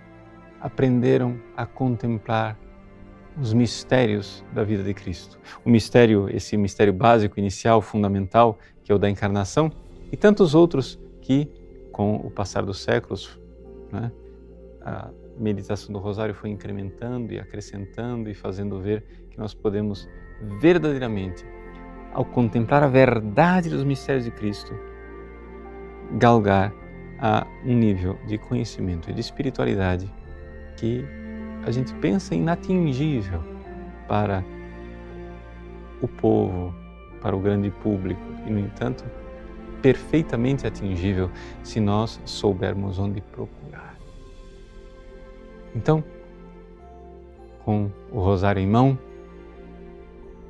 aprenderam 0.61 1.37
a 1.57 1.65
contemplar 1.65 2.57
os 3.39 3.53
mistérios 3.53 4.43
da 4.53 4.63
vida 4.63 4.83
de 4.83 4.93
Cristo. 4.93 5.39
O 5.63 5.69
mistério, 5.69 6.29
esse 6.29 6.55
mistério 6.57 6.93
básico, 6.93 7.39
inicial, 7.39 7.81
fundamental, 7.81 8.57
que 8.83 8.91
é 8.91 8.95
o 8.95 8.97
da 8.97 9.09
encarnação, 9.09 9.71
e 10.11 10.17
tantos 10.17 10.55
outros 10.55 10.99
que, 11.21 11.49
com 11.91 12.15
o 12.15 12.29
passar 12.29 12.63
dos 12.63 12.81
séculos, 12.81 13.39
né, 13.91 14.11
a 14.81 15.09
meditação 15.37 15.91
do 15.91 15.99
Rosário 15.99 16.33
foi 16.33 16.49
incrementando 16.49 17.33
e 17.33 17.39
acrescentando 17.39 18.29
e 18.29 18.33
fazendo 18.33 18.79
ver 18.79 19.03
que 19.29 19.37
nós 19.37 19.53
podemos 19.53 20.07
verdadeiramente, 20.59 21.45
ao 22.13 22.23
contemplar 22.23 22.83
a 22.83 22.87
verdade 22.87 23.69
dos 23.69 23.83
mistérios 23.83 24.23
de 24.23 24.31
Cristo, 24.31 24.73
galgar 26.13 26.73
a 27.19 27.45
um 27.65 27.73
nível 27.73 28.17
de 28.27 28.37
conhecimento 28.37 29.09
e 29.09 29.13
de 29.13 29.21
espiritualidade 29.21 30.11
que 30.77 31.03
a 31.65 31.71
gente 31.71 31.93
pensa 31.95 32.35
inatingível 32.35 33.43
para 34.07 34.45
o 35.99 36.07
povo, 36.07 36.73
para 37.19 37.35
o 37.35 37.39
grande 37.39 37.71
público 37.71 38.21
e, 38.45 38.51
no 38.51 38.59
entanto, 38.59 39.03
perfeitamente 39.81 40.67
atingível 40.67 41.29
se 41.63 41.79
nós 41.79 42.21
soubermos 42.23 42.99
onde 42.99 43.19
procurar. 43.19 43.97
Então, 45.75 46.03
com 47.63 47.89
o 48.11 48.19
rosário 48.19 48.61
em 48.61 48.67
mão, 48.67 48.97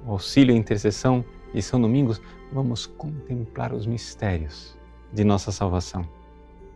o 0.06 0.12
auxílio 0.12 0.54
e 0.54 0.60
intercessão 0.60 1.24
de 1.54 1.62
São 1.62 1.82
Domingos, 1.82 2.22
vamos 2.52 2.86
contemplar 2.86 3.74
os 3.74 3.86
mistérios 3.86 4.78
de 5.14 5.24
nossa 5.24 5.50
salvação. 5.50 6.06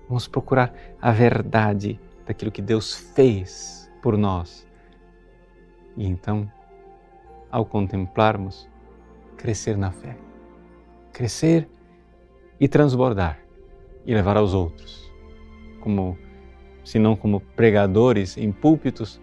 Vamos 0.08 0.30
procurar 0.30 0.74
a 1.02 1.12
verdade 1.12 2.00
daquilo 2.26 2.52
que 2.52 2.62
Deus 2.62 2.96
fez 2.96 3.89
por 4.02 4.18
nós. 4.18 4.68
E 5.98 6.06
então, 6.06 6.50
ao 7.52 7.66
contemplarmos, 7.66 8.70
crescer 9.38 9.78
na 9.78 9.92
fé, 9.92 10.18
crescer 11.12 11.68
e 12.60 12.68
transbordar 12.68 13.40
e 14.06 14.14
levar 14.14 14.38
aos 14.38 14.54
outros, 14.54 15.12
como 15.80 16.18
se 16.84 17.00
não 17.00 17.16
como 17.16 17.40
pregadores 17.40 18.38
em 18.38 18.52
púlpitos, 18.52 19.22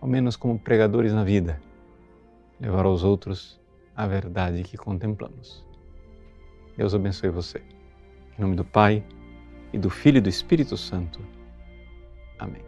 ao 0.00 0.08
menos 0.08 0.36
como 0.36 0.58
pregadores 0.58 1.12
na 1.12 1.24
vida, 1.24 1.60
levar 2.60 2.84
aos 2.84 3.04
outros 3.04 3.60
a 3.96 4.06
verdade 4.06 4.62
que 4.62 4.76
contemplamos. 4.76 5.66
Deus 6.76 6.94
abençoe 6.94 7.30
você. 7.30 7.60
Em 8.38 8.42
nome 8.42 8.54
do 8.54 8.64
Pai 8.64 9.02
e 9.72 9.78
do 9.78 9.90
Filho 9.90 10.18
e 10.18 10.20
do 10.20 10.28
Espírito 10.28 10.76
Santo. 10.76 11.20
Amém. 12.38 12.67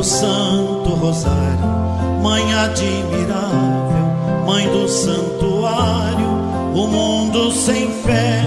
Do 0.00 0.04
Santo 0.04 0.94
Rosário, 0.94 2.22
Mãe 2.22 2.54
admirável, 2.54 4.46
Mãe 4.46 4.66
do 4.70 4.88
Santuário, 4.88 6.26
o 6.74 6.86
mundo 6.86 7.52
sem 7.52 7.90
fé 8.02 8.42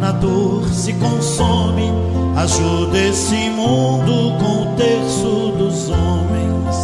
na 0.00 0.12
dor 0.12 0.68
se 0.68 0.92
consome. 0.94 1.92
Ajuda 2.36 2.98
esse 2.98 3.50
mundo 3.50 4.36
com 4.38 4.62
o 4.62 4.76
terço 4.76 5.52
dos 5.58 5.88
homens. 5.88 6.76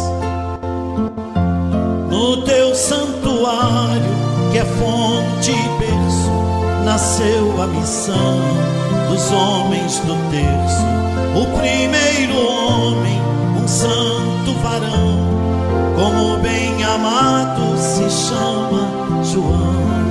No 2.09 2.43
teu 2.43 2.75
santuário, 2.75 4.03
que 4.51 4.57
é 4.57 4.65
fonte 4.65 5.51
e 5.51 5.79
berço, 5.79 6.31
nasceu 6.83 7.61
a 7.61 7.67
missão 7.67 8.39
dos 9.09 9.31
homens 9.31 9.99
do 9.99 10.15
terço. 10.29 10.85
O 11.35 11.57
primeiro 11.57 12.37
homem, 12.37 13.21
um 13.61 13.67
santo 13.67 14.53
varão, 14.61 15.19
como 15.95 16.37
bem 16.39 16.83
amado 16.83 17.77
se 17.77 18.09
chama 18.09 19.23
João. 19.23 20.04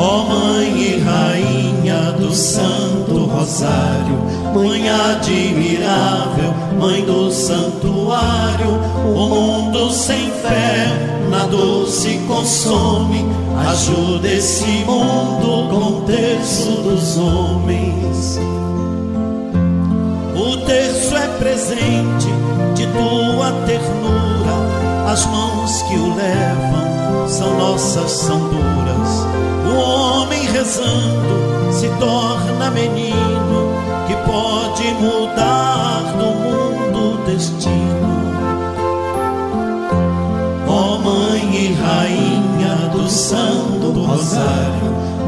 Ó 0.00 0.22
Mãe 0.28 0.80
e 0.80 0.98
Rainha 1.00 2.12
do 2.12 2.32
Santo 2.32 3.24
Rosário, 3.24 4.16
Mãe 4.54 4.88
admirável, 4.88 6.54
Mãe 6.78 7.04
do 7.04 7.32
Santuário, 7.32 8.78
o 9.04 9.28
mundo 9.28 9.90
sem 9.90 10.30
fé 10.30 10.86
na 11.28 11.46
dor 11.46 11.88
se 11.88 12.16
consome. 12.28 13.26
Ajuda 13.68 14.28
esse 14.28 14.84
mundo 14.86 15.68
com 15.68 15.98
o 15.98 16.02
terço 16.06 16.70
dos 16.82 17.18
homens. 17.18 18.38
O 20.36 20.58
terço 20.58 21.16
é 21.16 21.26
presente 21.38 22.28
de 22.76 22.86
tua 22.86 23.50
ternura, 23.66 25.10
as 25.10 25.26
mãos 25.26 25.82
que 25.82 25.94
o 25.96 26.14
levam 26.14 27.26
são 27.28 27.58
nossas 27.58 28.12
são 28.12 28.38
duras. 28.38 29.47
O 29.78 29.80
homem 29.80 30.42
rezando 30.46 31.72
se 31.72 31.88
torna 32.00 32.68
menino 32.72 33.72
que 34.08 34.16
pode 34.26 34.82
mudar 34.94 36.16
do 36.18 36.26
mundo 36.34 37.14
o 37.14 37.24
destino. 37.24 38.08
Ó 40.66 40.98
Mãe 40.98 41.54
e 41.54 41.74
Rainha 41.74 42.88
do 42.92 43.08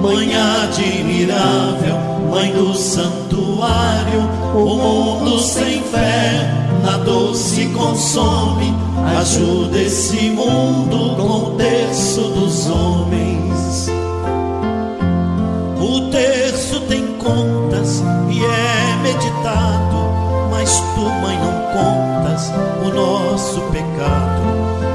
Mãe 0.02 0.34
admirável, 0.34 1.96
Mãe 2.30 2.52
do 2.52 2.74
santuário, 2.74 4.28
o 4.54 4.74
mundo 4.74 5.38
sem 5.38 5.82
fé 5.84 6.52
na 6.82 6.96
dor 6.98 7.34
se 7.34 7.66
consome. 7.66 8.74
Ajuda 9.20 9.78
esse 9.78 10.30
mundo 10.30 11.16
com 11.16 11.52
o 11.52 11.56
terço 11.56 12.22
dos 12.22 12.68
homens. 12.68 13.29
Tu, 20.94 21.00
mãe, 21.00 21.38
não 21.38 21.52
contas 21.72 22.52
o 22.84 22.88
nosso 22.94 23.60
pecado. 23.72 24.40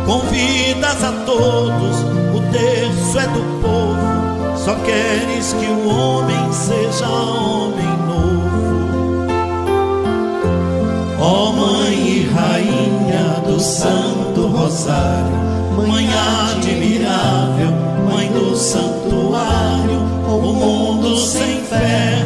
Convidas 0.05 1.03
a 1.03 1.11
todos, 1.25 1.97
o 2.33 2.41
terço 2.51 3.19
é 3.19 3.27
do 3.27 3.41
povo, 3.61 4.57
só 4.57 4.75
queres 4.85 5.53
que 5.53 5.65
o 5.65 5.89
homem 5.89 6.53
seja 6.53 7.07
homem 7.07 7.87
novo. 8.07 9.25
Ó 11.19 11.51
Mãe 11.53 11.93
e 11.93 12.29
Rainha 12.31 13.41
do 13.45 13.59
Santo 13.59 14.47
Rosário, 14.47 15.35
Mãe 15.75 16.07
admirável, 16.51 17.71
Mãe 18.11 18.31
do 18.31 18.55
Santuário, 18.55 19.99
o 20.27 20.53
mundo 20.53 21.17
sem 21.17 21.63
fé 21.63 22.24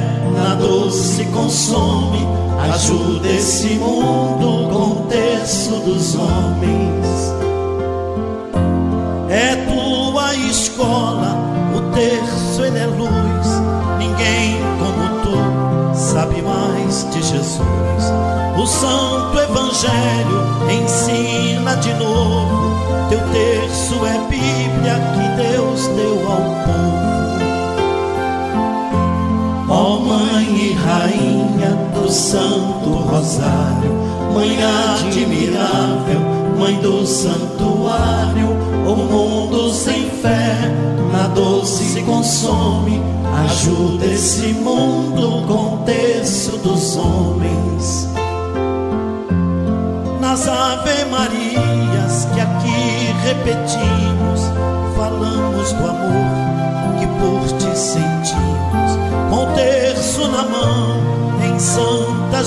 dor 0.60 0.92
se 0.92 1.26
consome. 1.26 2.28
Ajuda 2.74 3.28
esse 3.30 3.76
mundo 3.76 4.70
com 4.70 5.02
o 5.02 5.08
terço 5.08 5.72
dos 5.80 6.16
homens. 6.16 7.34
É 9.30 9.56
tua 9.66 10.36
escola, 10.36 11.38
o 11.76 11.82
terço 11.94 12.64
ele 12.64 12.80
é 12.80 12.86
luz. 12.86 13.48
Ninguém 13.98 14.60
como 14.78 15.22
tu 15.24 15.98
sabe 15.98 16.42
mais 16.42 17.08
de 17.12 17.22
Jesus. 17.22 18.04
O 18.62 18.68
Santo 18.68 19.40
Evangelho 19.40 20.40
ensina 20.70 21.76
de 21.78 21.94
novo. 21.94 22.49
Santo 32.30 32.92
Rosário, 32.92 33.92
Mãe 34.32 34.56
admirável, 34.64 36.20
Mãe 36.60 36.76
do 36.76 37.04
Santuário, 37.04 38.50
o 38.88 38.96
mundo 38.96 39.74
sem 39.74 40.12
fé 40.12 40.56
na 41.12 41.28
dor 41.30 41.66
se 41.66 42.04
consome. 42.04 43.02
Ajuda 43.46 44.06
esse 44.06 44.54
mundo 44.54 45.44
com 45.48 45.74
o 45.74 45.78
terço 45.86 46.58
dos 46.58 46.98
homens. 46.98 47.39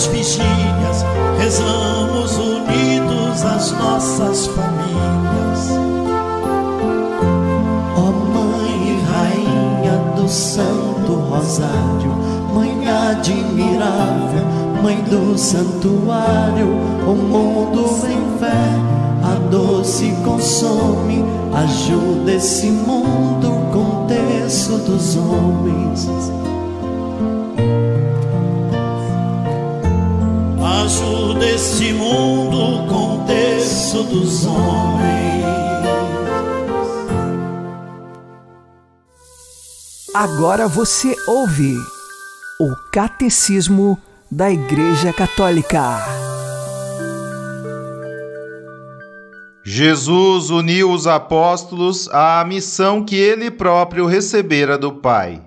Santas 0.02 0.06
vigílias, 0.06 1.04
rezamos 1.38 2.36
unidos 2.36 3.44
as 3.44 3.72
nossas 3.72 4.46
famílias. 4.48 5.70
Ó 7.96 8.12
Mãe 8.34 8.88
e 8.88 9.02
Rainha 9.04 9.98
do 10.16 10.28
Santo 10.28 11.14
Rosário, 11.28 12.12
Mãe 12.54 12.88
admirável, 12.88 14.44
Mãe 14.82 14.96
do 15.02 15.38
Santuário, 15.38 16.68
o 17.06 17.14
mundo 17.14 17.88
sem 18.00 18.18
fé, 18.38 18.72
a 19.22 19.34
dor 19.50 19.84
se 19.84 20.10
consome, 20.24 21.24
ajuda 21.52 22.32
esse 22.32 22.66
mundo 22.66 23.70
com 23.72 24.04
o 24.04 24.06
terço 24.06 24.78
dos 24.78 25.16
homens. 25.16 26.08
Esse 31.44 31.92
mundo 31.92 32.86
com 32.88 33.22
o 33.22 33.26
terço 33.26 34.04
dos 34.04 34.46
homens. 34.46 35.44
Agora 40.14 40.68
você 40.68 41.16
ouve 41.26 41.74
o 42.60 42.76
Catecismo 42.92 43.98
da 44.30 44.50
Igreja 44.50 45.12
Católica. 45.12 45.98
Jesus 49.64 50.50
uniu 50.50 50.92
os 50.92 51.06
apóstolos 51.08 52.08
à 52.10 52.44
missão 52.44 53.04
que 53.04 53.16
ele 53.16 53.50
próprio 53.50 54.06
recebera 54.06 54.78
do 54.78 54.92
Pai. 54.92 55.42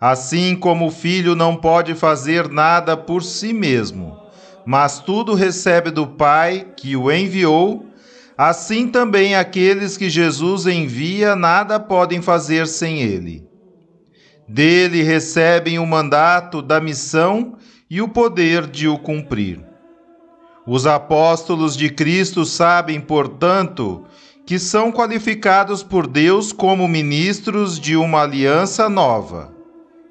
Assim 0.00 0.56
como 0.56 0.88
o 0.88 0.90
filho 0.90 1.36
não 1.36 1.54
pode 1.54 1.94
fazer 1.94 2.48
nada 2.48 2.96
por 2.96 3.22
si 3.22 3.52
mesmo, 3.52 4.25
mas 4.66 4.98
tudo 4.98 5.32
recebe 5.32 5.92
do 5.92 6.08
Pai 6.08 6.72
que 6.76 6.96
o 6.96 7.10
enviou, 7.12 7.86
assim 8.36 8.88
também 8.88 9.36
aqueles 9.36 9.96
que 9.96 10.10
Jesus 10.10 10.66
envia 10.66 11.36
nada 11.36 11.78
podem 11.78 12.20
fazer 12.20 12.66
sem 12.66 13.00
ele. 13.00 13.46
Dele 14.48 15.02
recebem 15.02 15.78
o 15.78 15.86
mandato 15.86 16.60
da 16.60 16.80
missão 16.80 17.56
e 17.88 18.02
o 18.02 18.08
poder 18.08 18.66
de 18.66 18.88
o 18.88 18.98
cumprir. 18.98 19.64
Os 20.66 20.84
apóstolos 20.84 21.76
de 21.76 21.88
Cristo 21.88 22.44
sabem, 22.44 23.00
portanto, 23.00 24.04
que 24.44 24.58
são 24.58 24.90
qualificados 24.90 25.84
por 25.84 26.08
Deus 26.08 26.52
como 26.52 26.88
ministros 26.88 27.78
de 27.78 27.96
uma 27.96 28.22
aliança 28.22 28.88
nova, 28.88 29.54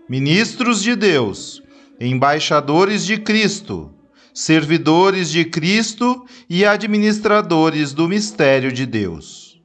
ministros 0.08 0.82
de 0.82 0.96
Deus, 0.96 1.62
embaixadores 2.00 3.06
de 3.06 3.18
Cristo, 3.18 3.92
servidores 4.36 5.32
de 5.32 5.46
Cristo 5.46 6.26
e 6.50 6.66
administradores 6.66 7.94
do 7.94 8.06
mistério 8.06 8.70
de 8.70 8.86
Deus. 8.86 9.62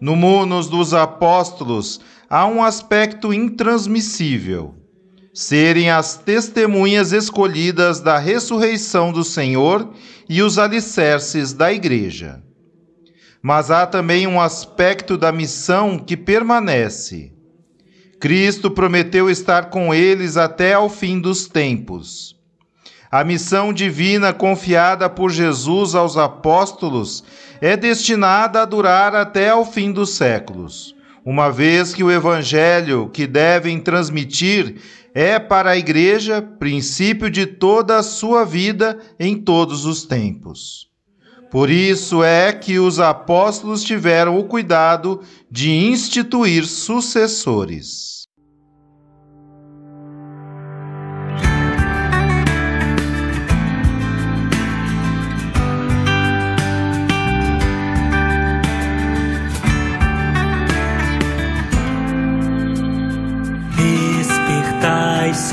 No 0.00 0.16
munus 0.16 0.70
dos 0.70 0.94
apóstolos 0.94 2.00
há 2.30 2.46
um 2.46 2.62
aspecto 2.62 3.30
intransmissível 3.30 4.74
serem 5.34 5.90
as 5.90 6.16
testemunhas 6.16 7.12
escolhidas 7.12 8.00
da 8.00 8.18
ressurreição 8.18 9.12
do 9.12 9.22
Senhor 9.22 9.92
e 10.28 10.40
os 10.40 10.58
alicerces 10.58 11.52
da 11.52 11.70
Igreja. 11.70 12.42
Mas 13.42 13.70
há 13.70 13.86
também 13.86 14.26
um 14.26 14.40
aspecto 14.40 15.18
da 15.18 15.30
missão 15.30 15.98
que 15.98 16.16
permanece. 16.16 17.34
Cristo 18.18 18.70
prometeu 18.70 19.28
estar 19.28 19.68
com 19.68 19.92
eles 19.92 20.38
até 20.38 20.72
ao 20.72 20.88
fim 20.88 21.20
dos 21.20 21.46
tempos. 21.46 22.33
A 23.14 23.22
missão 23.22 23.72
divina 23.72 24.32
confiada 24.32 25.08
por 25.08 25.30
Jesus 25.30 25.94
aos 25.94 26.16
apóstolos 26.16 27.22
é 27.60 27.76
destinada 27.76 28.60
a 28.62 28.64
durar 28.64 29.14
até 29.14 29.50
ao 29.50 29.64
fim 29.64 29.92
dos 29.92 30.16
séculos, 30.16 30.96
uma 31.24 31.48
vez 31.48 31.94
que 31.94 32.02
o 32.02 32.10
evangelho 32.10 33.08
que 33.12 33.24
devem 33.24 33.78
transmitir 33.78 34.78
é 35.14 35.38
para 35.38 35.70
a 35.70 35.76
Igreja 35.76 36.42
princípio 36.42 37.30
de 37.30 37.46
toda 37.46 37.98
a 37.98 38.02
sua 38.02 38.44
vida 38.44 38.98
em 39.16 39.36
todos 39.36 39.84
os 39.84 40.04
tempos. 40.04 40.88
Por 41.52 41.70
isso 41.70 42.24
é 42.24 42.52
que 42.52 42.80
os 42.80 42.98
apóstolos 42.98 43.84
tiveram 43.84 44.36
o 44.36 44.42
cuidado 44.42 45.20
de 45.48 45.70
instituir 45.70 46.66
sucessores. 46.66 48.13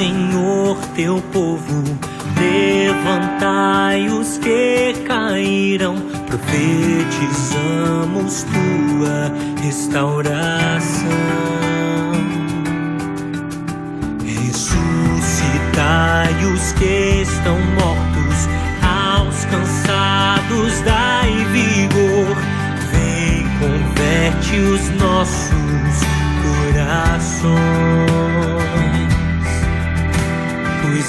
Senhor, 0.01 0.77
teu 0.95 1.21
povo, 1.31 1.83
levantai 2.35 4.09
os 4.09 4.39
que 4.39 4.95
caíram, 5.05 5.95
profetizamos 6.25 7.21
tua 8.45 9.31
restauração. 9.63 11.07
Ressuscitai 14.25 14.73
os 16.51 16.71
que 16.71 17.21
estão 17.21 17.59
mortos, 17.75 18.49
aos 18.81 19.45
cansados 19.45 20.81
dai 20.81 21.31
vigor, 21.51 22.35
vem, 22.91 23.45
converte 23.59 24.57
os 24.61 24.89
nossos 24.99 25.51
corações. 26.73 28.30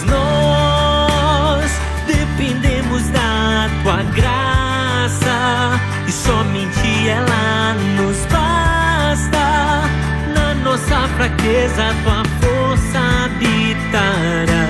Nós 0.04 1.70
dependemos 2.06 3.08
da 3.08 3.68
tua 3.82 4.02
graça 4.14 5.80
e 6.06 6.12
somente 6.12 7.08
ela 7.08 7.74
nos 7.96 8.18
basta. 8.26 9.88
Na 10.34 10.54
nossa 10.64 11.08
fraqueza, 11.16 11.94
tua 12.04 12.22
força 12.40 12.98
habitará 13.24 14.61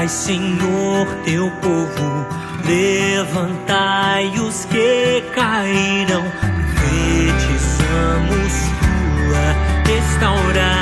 Despertai, 0.00 0.08
Senhor, 0.08 1.06
teu 1.24 1.50
povo, 1.62 2.26
levantai 2.64 4.28
os 4.38 4.64
que 4.64 5.22
caíram, 5.34 6.24
profetizamos 6.74 8.52
tua 8.80 9.92
restauração. 9.92 10.79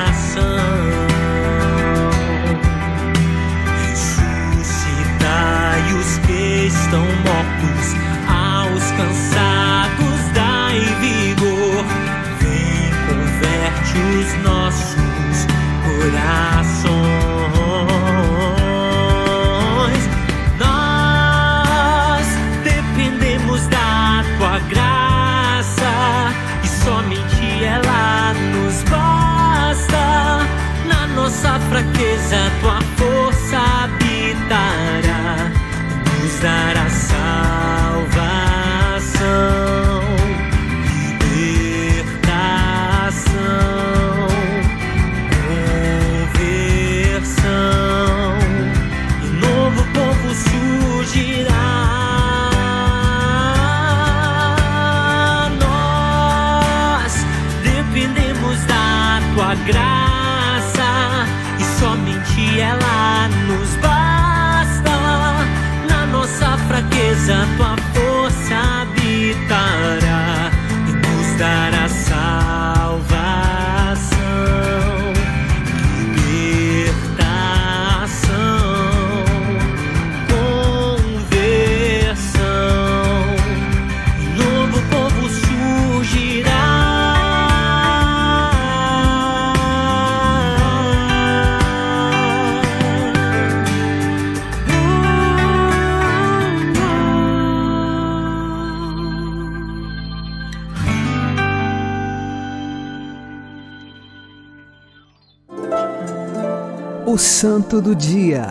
Santo 107.41 107.81
do 107.81 107.95
Dia, 107.95 108.49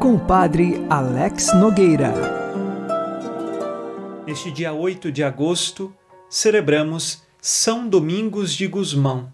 com 0.00 0.14
o 0.14 0.18
Padre 0.18 0.82
Alex 0.88 1.54
Nogueira. 1.54 2.14
Neste 4.26 4.50
dia 4.50 4.72
8 4.72 5.12
de 5.12 5.22
agosto, 5.22 5.94
celebramos 6.30 7.22
São 7.42 7.86
Domingos 7.86 8.54
de 8.54 8.66
Gusmão. 8.66 9.30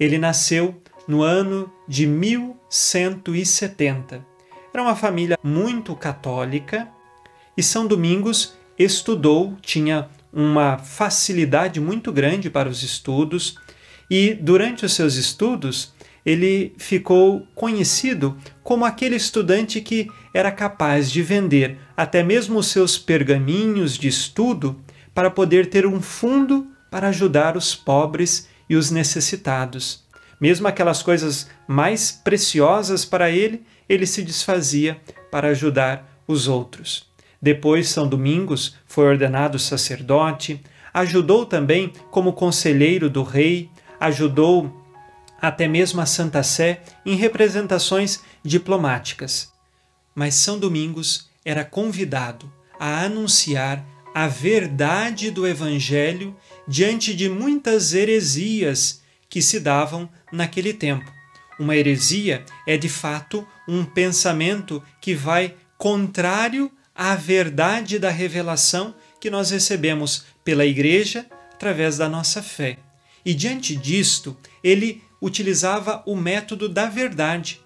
Ele 0.00 0.18
nasceu 0.18 0.82
no 1.06 1.22
ano 1.22 1.70
de 1.86 2.08
1170. 2.08 4.26
Era 4.74 4.82
uma 4.82 4.96
família 4.96 5.38
muito 5.40 5.94
católica 5.94 6.88
e 7.56 7.62
São 7.62 7.86
Domingos 7.86 8.54
estudou, 8.76 9.56
tinha 9.62 10.08
uma 10.32 10.76
facilidade 10.76 11.80
muito 11.80 12.10
grande 12.10 12.50
para 12.50 12.68
os 12.68 12.82
estudos 12.82 13.60
e 14.10 14.34
durante 14.34 14.84
os 14.84 14.92
seus 14.92 15.14
estudos 15.14 15.96
ele 16.28 16.74
ficou 16.76 17.48
conhecido 17.54 18.36
como 18.62 18.84
aquele 18.84 19.16
estudante 19.16 19.80
que 19.80 20.10
era 20.34 20.52
capaz 20.52 21.10
de 21.10 21.22
vender 21.22 21.78
até 21.96 22.22
mesmo 22.22 22.58
os 22.58 22.66
seus 22.66 22.98
pergaminhos 22.98 23.96
de 23.96 24.08
estudo 24.08 24.78
para 25.14 25.30
poder 25.30 25.70
ter 25.70 25.86
um 25.86 26.02
fundo 26.02 26.66
para 26.90 27.08
ajudar 27.08 27.56
os 27.56 27.74
pobres 27.74 28.46
e 28.68 28.76
os 28.76 28.90
necessitados. 28.90 30.04
Mesmo 30.38 30.68
aquelas 30.68 31.02
coisas 31.02 31.48
mais 31.66 32.12
preciosas 32.12 33.06
para 33.06 33.30
ele, 33.30 33.62
ele 33.88 34.04
se 34.04 34.22
desfazia 34.22 35.00
para 35.30 35.48
ajudar 35.48 36.22
os 36.28 36.46
outros. 36.46 37.08
Depois, 37.40 37.88
São 37.88 38.06
Domingos 38.06 38.76
foi 38.86 39.06
ordenado 39.06 39.58
sacerdote, 39.58 40.60
ajudou 40.92 41.46
também 41.46 41.90
como 42.10 42.34
conselheiro 42.34 43.08
do 43.08 43.22
rei, 43.22 43.70
ajudou 43.98 44.77
até 45.40 45.68
mesmo 45.68 46.00
a 46.00 46.06
Santa 46.06 46.42
Sé 46.42 46.82
em 47.04 47.14
representações 47.14 48.20
diplomáticas. 48.44 49.52
Mas 50.14 50.34
São 50.34 50.58
Domingos 50.58 51.28
era 51.44 51.64
convidado 51.64 52.52
a 52.78 53.02
anunciar 53.04 53.84
a 54.14 54.26
verdade 54.26 55.30
do 55.30 55.46
Evangelho 55.46 56.36
diante 56.66 57.14
de 57.14 57.28
muitas 57.28 57.94
heresias 57.94 59.02
que 59.28 59.40
se 59.40 59.60
davam 59.60 60.08
naquele 60.32 60.72
tempo. 60.72 61.10
Uma 61.58 61.76
heresia 61.76 62.44
é 62.66 62.76
de 62.76 62.88
fato 62.88 63.46
um 63.66 63.84
pensamento 63.84 64.82
que 65.00 65.14
vai 65.14 65.54
contrário 65.76 66.70
à 66.94 67.14
verdade 67.14 67.98
da 67.98 68.10
revelação 68.10 68.94
que 69.20 69.30
nós 69.30 69.50
recebemos 69.50 70.24
pela 70.44 70.66
Igreja 70.66 71.26
através 71.52 71.96
da 71.96 72.08
nossa 72.08 72.42
fé. 72.42 72.78
E 73.24 73.34
diante 73.34 73.76
disto, 73.76 74.36
ele 74.62 75.02
utilizava 75.20 76.02
o 76.06 76.14
método 76.14 76.68
da 76.68 76.86
verdade. 76.86 77.60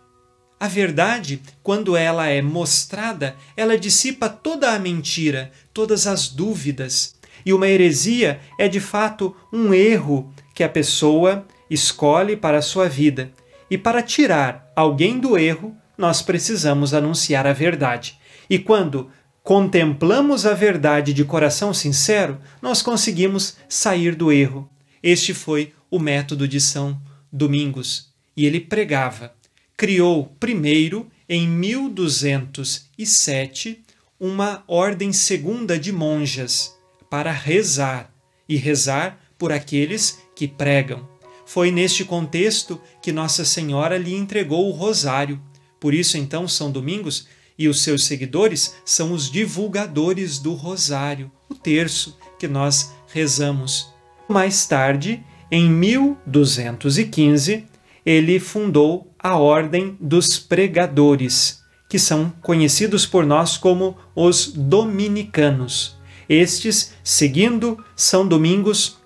A 0.58 0.68
verdade, 0.68 1.42
quando 1.62 1.96
ela 1.96 2.28
é 2.28 2.40
mostrada, 2.40 3.34
ela 3.56 3.76
dissipa 3.76 4.28
toda 4.28 4.70
a 4.70 4.78
mentira, 4.78 5.50
todas 5.74 6.06
as 6.06 6.28
dúvidas. 6.28 7.16
E 7.44 7.52
uma 7.52 7.66
heresia 7.66 8.40
é 8.58 8.68
de 8.68 8.78
fato 8.78 9.34
um 9.52 9.74
erro 9.74 10.32
que 10.54 10.62
a 10.62 10.68
pessoa 10.68 11.44
escolhe 11.68 12.36
para 12.36 12.58
a 12.58 12.62
sua 12.62 12.88
vida. 12.88 13.32
E 13.68 13.76
para 13.76 14.02
tirar 14.02 14.70
alguém 14.76 15.18
do 15.18 15.36
erro, 15.36 15.76
nós 15.98 16.22
precisamos 16.22 16.94
anunciar 16.94 17.46
a 17.46 17.52
verdade. 17.52 18.16
E 18.48 18.58
quando 18.58 19.10
contemplamos 19.42 20.46
a 20.46 20.54
verdade 20.54 21.12
de 21.12 21.24
coração 21.24 21.74
sincero, 21.74 22.38
nós 22.60 22.82
conseguimos 22.82 23.56
sair 23.68 24.14
do 24.14 24.30
erro. 24.30 24.70
Este 25.02 25.34
foi 25.34 25.72
o 25.90 25.98
método 25.98 26.46
de 26.46 26.60
São 26.60 27.00
Domingos. 27.32 28.12
E 28.36 28.44
ele 28.44 28.60
pregava. 28.60 29.34
Criou 29.76 30.26
primeiro, 30.38 31.10
em 31.28 31.48
1207, 31.48 33.82
uma 34.20 34.62
ordem 34.68 35.12
segunda 35.12 35.78
de 35.78 35.90
monjas 35.90 36.76
para 37.10 37.32
rezar 37.32 38.12
e 38.48 38.56
rezar 38.56 39.18
por 39.38 39.50
aqueles 39.50 40.20
que 40.36 40.46
pregam. 40.46 41.08
Foi 41.44 41.70
neste 41.70 42.04
contexto 42.04 42.80
que 43.02 43.12
Nossa 43.12 43.44
Senhora 43.44 43.98
lhe 43.98 44.14
entregou 44.14 44.68
o 44.68 44.72
rosário. 44.72 45.40
Por 45.80 45.92
isso, 45.92 46.16
então, 46.16 46.46
São 46.46 46.70
Domingos 46.70 47.26
e 47.58 47.68
os 47.68 47.82
seus 47.82 48.04
seguidores 48.04 48.74
são 48.84 49.12
os 49.12 49.30
divulgadores 49.30 50.38
do 50.38 50.54
rosário, 50.54 51.30
o 51.48 51.54
terço 51.54 52.18
que 52.38 52.48
nós 52.48 52.92
rezamos. 53.08 53.92
Mais 54.28 54.66
tarde, 54.66 55.22
em 55.54 55.68
1215, 55.68 57.66
ele 58.06 58.40
fundou 58.40 59.12
a 59.18 59.36
Ordem 59.36 59.98
dos 60.00 60.38
Pregadores, 60.38 61.62
que 61.90 61.98
são 61.98 62.32
conhecidos 62.40 63.04
por 63.04 63.26
nós 63.26 63.58
como 63.58 63.98
os 64.16 64.46
dominicanos. 64.46 65.94
Estes, 66.26 66.94
seguindo 67.04 67.84
São 67.94 68.26
Domingos, 68.26 68.96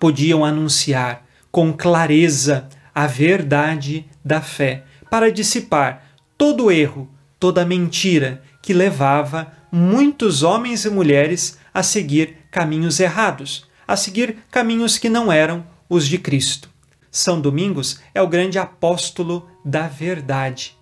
podiam 0.00 0.42
anunciar 0.42 1.26
com 1.52 1.70
clareza 1.70 2.66
a 2.94 3.06
verdade 3.06 4.06
da 4.24 4.40
fé, 4.40 4.84
para 5.10 5.30
dissipar 5.30 6.16
todo 6.38 6.70
erro, 6.72 7.10
toda 7.38 7.62
mentira 7.62 8.42
que 8.62 8.72
levava 8.72 9.52
muitos 9.70 10.42
homens 10.42 10.86
e 10.86 10.90
mulheres 10.90 11.58
a 11.74 11.82
seguir 11.82 12.38
caminhos 12.50 13.00
errados, 13.00 13.66
a 13.86 13.96
seguir 13.96 14.38
caminhos 14.50 14.96
que 14.96 15.10
não 15.10 15.30
eram 15.30 15.73
os 15.88 16.08
de 16.08 16.18
Cristo. 16.18 16.68
São 17.10 17.40
Domingos 17.40 18.00
é 18.14 18.20
o 18.20 18.28
grande 18.28 18.58
apóstolo 18.58 19.48
da 19.64 19.86
verdade. 19.86 20.76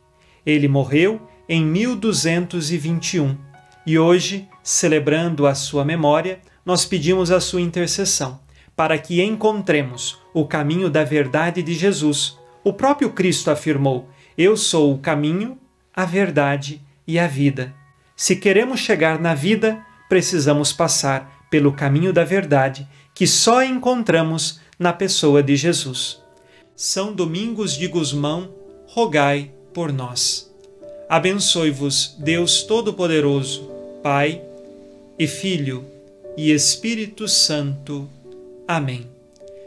Ele 0.46 0.66
morreu 0.66 1.20
em 1.48 1.64
1221 1.64 3.36
e 3.84 3.98
hoje, 3.98 4.48
celebrando 4.62 5.46
a 5.46 5.54
sua 5.54 5.84
memória, 5.84 6.40
nós 6.64 6.84
pedimos 6.84 7.30
a 7.30 7.40
sua 7.40 7.60
intercessão 7.60 8.40
para 8.76 8.96
que 8.96 9.22
encontremos 9.22 10.18
o 10.32 10.46
caminho 10.46 10.88
da 10.88 11.04
verdade 11.04 11.62
de 11.62 11.74
Jesus. 11.74 12.38
O 12.64 12.72
próprio 12.72 13.10
Cristo 13.10 13.50
afirmou: 13.50 14.08
Eu 14.36 14.56
sou 14.56 14.94
o 14.94 14.98
caminho, 14.98 15.58
a 15.94 16.04
verdade 16.04 16.80
e 17.06 17.18
a 17.18 17.26
vida. 17.26 17.74
Se 18.16 18.36
queremos 18.36 18.80
chegar 18.80 19.18
na 19.18 19.34
vida, 19.34 19.84
precisamos 20.08 20.72
passar 20.72 21.46
pelo 21.50 21.72
caminho 21.72 22.12
da 22.12 22.24
verdade, 22.24 22.88
que 23.14 23.26
só 23.26 23.62
encontramos 23.62 24.60
na 24.82 24.92
pessoa 24.92 25.44
de 25.44 25.54
Jesus. 25.54 26.18
São 26.74 27.12
Domingos 27.12 27.74
de 27.74 27.86
Gusmão, 27.86 28.50
rogai 28.88 29.52
por 29.72 29.92
nós. 29.92 30.52
Abençoe-vos, 31.08 32.16
Deus 32.18 32.64
Todo-Poderoso, 32.64 33.70
Pai 34.02 34.42
e 35.16 35.28
Filho 35.28 35.84
e 36.36 36.50
Espírito 36.50 37.28
Santo. 37.28 38.10
Amém. 38.66 39.06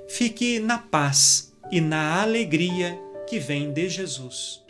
Fique 0.10 0.60
na 0.60 0.80
paz 0.80 1.54
e 1.72 1.80
na 1.80 2.22
alegria 2.22 3.00
que 3.26 3.40
vem 3.40 3.72
de 3.72 3.88
Jesus. 3.88 4.65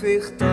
Preciso 0.00 0.45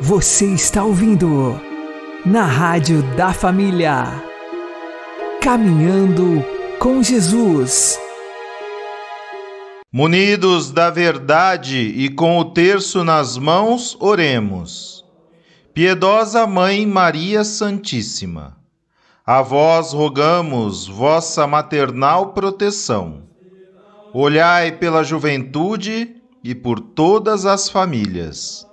Você 0.00 0.46
está 0.46 0.84
ouvindo 0.84 1.60
na 2.24 2.44
Rádio 2.44 3.02
da 3.14 3.32
Família. 3.32 4.04
Caminhando 5.40 6.44
com 6.78 7.02
Jesus. 7.02 8.00
Munidos 9.92 10.70
da 10.70 10.90
verdade 10.90 11.78
e 11.78 12.08
com 12.08 12.38
o 12.38 12.44
terço 12.46 13.04
nas 13.04 13.36
mãos, 13.36 13.96
oremos. 14.00 15.04
Piedosa 15.74 16.46
Mãe 16.46 16.86
Maria 16.86 17.44
Santíssima, 17.44 18.56
a 19.26 19.42
vós 19.42 19.92
rogamos 19.92 20.86
vossa 20.86 21.46
maternal 21.46 22.32
proteção. 22.32 23.22
Olhai 24.12 24.72
pela 24.72 25.04
juventude 25.04 26.17
e 26.42 26.54
por 26.54 26.80
todas 26.80 27.46
as 27.46 27.68
famílias. 27.68 28.66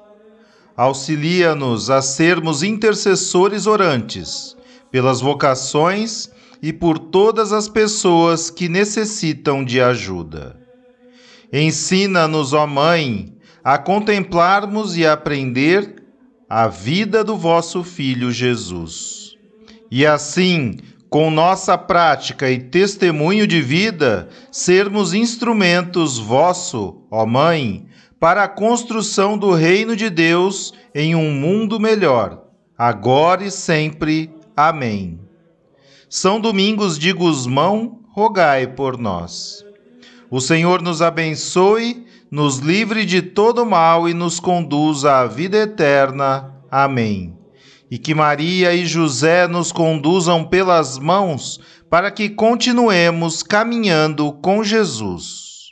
Auxilia-nos 0.76 1.90
a 1.90 2.02
sermos 2.02 2.62
intercessores 2.62 3.66
orantes 3.66 4.56
pelas 4.92 5.22
vocações 5.22 6.30
e 6.62 6.74
por 6.74 6.98
todas 6.98 7.52
as 7.54 7.68
pessoas 7.70 8.50
que 8.50 8.68
necessitam 8.68 9.64
de 9.64 9.82
ajuda. 9.82 10.60
Ensina-nos, 11.52 12.54
ó 12.54 12.68
Mãe, 12.68 13.34
a 13.64 13.78
contemplarmos 13.78 14.98
e 14.98 15.06
aprender 15.06 16.04
a 16.50 16.68
vida 16.68 17.24
do 17.24 17.38
vosso 17.38 17.84
Filho 17.84 18.32
Jesus. 18.32 19.36
E 19.90 20.06
assim, 20.06 20.78
com 21.10 21.30
nossa 21.30 21.78
prática 21.78 22.50
e 22.50 22.60
testemunho 22.60 23.48
de 23.48 23.62
vida, 23.62 24.30
sermos 24.52 25.14
instrumentos 25.14 26.18
vosso, 26.18 27.02
ó 27.10 27.26
Mãe, 27.26 27.86
para 28.20 28.44
a 28.44 28.48
construção 28.48 29.38
do 29.38 29.52
reino 29.52 29.96
de 29.96 30.10
Deus 30.10 30.74
em 30.94 31.16
um 31.16 31.32
mundo 31.32 31.80
melhor, 31.80 32.44
agora 32.78 33.44
e 33.44 33.52
sempre. 33.52 34.34
Amém. 34.56 35.20
São 36.10 36.40
Domingos 36.40 36.98
de 36.98 37.12
Gusmão, 37.12 38.00
rogai 38.10 38.68
por 38.68 38.98
nós. 38.98 39.66
O 40.32 40.40
Senhor 40.40 40.82
nos 40.82 41.02
abençoe, 41.02 42.06
nos 42.32 42.60
livre 42.60 43.06
de 43.06 43.22
todo 43.22 43.66
mal 43.66 44.10
e 44.10 44.14
nos 44.14 44.40
conduza 44.40 45.20
à 45.20 45.26
vida 45.26 45.58
eterna. 45.58 46.54
Amém. 46.72 47.45
E 47.96 47.98
que 47.98 48.14
Maria 48.14 48.74
e 48.74 48.86
José 48.86 49.48
nos 49.48 49.72
conduzam 49.72 50.44
pelas 50.44 51.00
mãos 51.00 51.62
para 51.90 52.12
que 52.12 52.30
continuemos 52.30 53.42
caminhando 53.42 54.34
com 54.34 54.62
Jesus. 54.62 55.72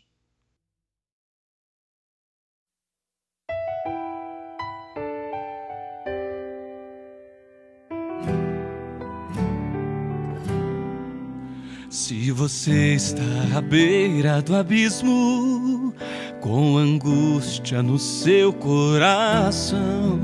Se 11.90 12.32
você 12.32 12.96
está 12.96 13.58
à 13.58 13.60
beira 13.62 14.42
do 14.42 14.56
abismo, 14.56 15.94
com 16.40 16.78
angústia 16.78 17.84
no 17.84 18.00
seu 18.00 18.54
coração, 18.54 20.22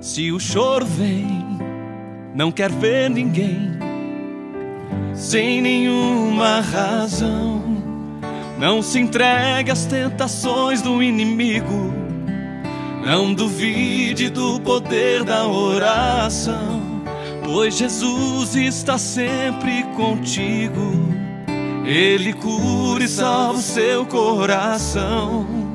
se 0.00 0.32
o 0.32 0.40
choro 0.40 0.86
vem, 0.86 1.58
não 2.34 2.50
quer 2.50 2.70
ver 2.70 3.10
ninguém, 3.10 3.78
sem 5.14 5.60
nenhuma 5.60 6.60
razão, 6.60 7.62
não 8.58 8.82
se 8.82 8.98
entregue 8.98 9.70
às 9.70 9.84
tentações 9.84 10.82
do 10.82 11.02
inimigo, 11.02 11.92
não 13.04 13.32
duvide 13.32 14.28
do 14.28 14.60
poder 14.60 15.24
da 15.24 15.46
oração 15.46 16.90
pois 17.52 17.76
Jesus 17.76 18.54
está 18.54 18.96
sempre 18.96 19.82
contigo. 19.96 20.92
Ele 21.84 22.32
cura 22.32 23.02
e 23.02 23.08
salva 23.08 23.58
o 23.58 23.62
seu 23.62 24.06
coração. 24.06 25.69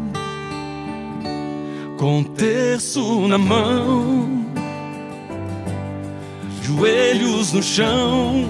Com 1.98 2.24
terço 2.24 3.28
na 3.28 3.38
mão, 3.38 4.46
joelhos 6.62 7.54
no 7.54 7.64
chão, 7.64 8.50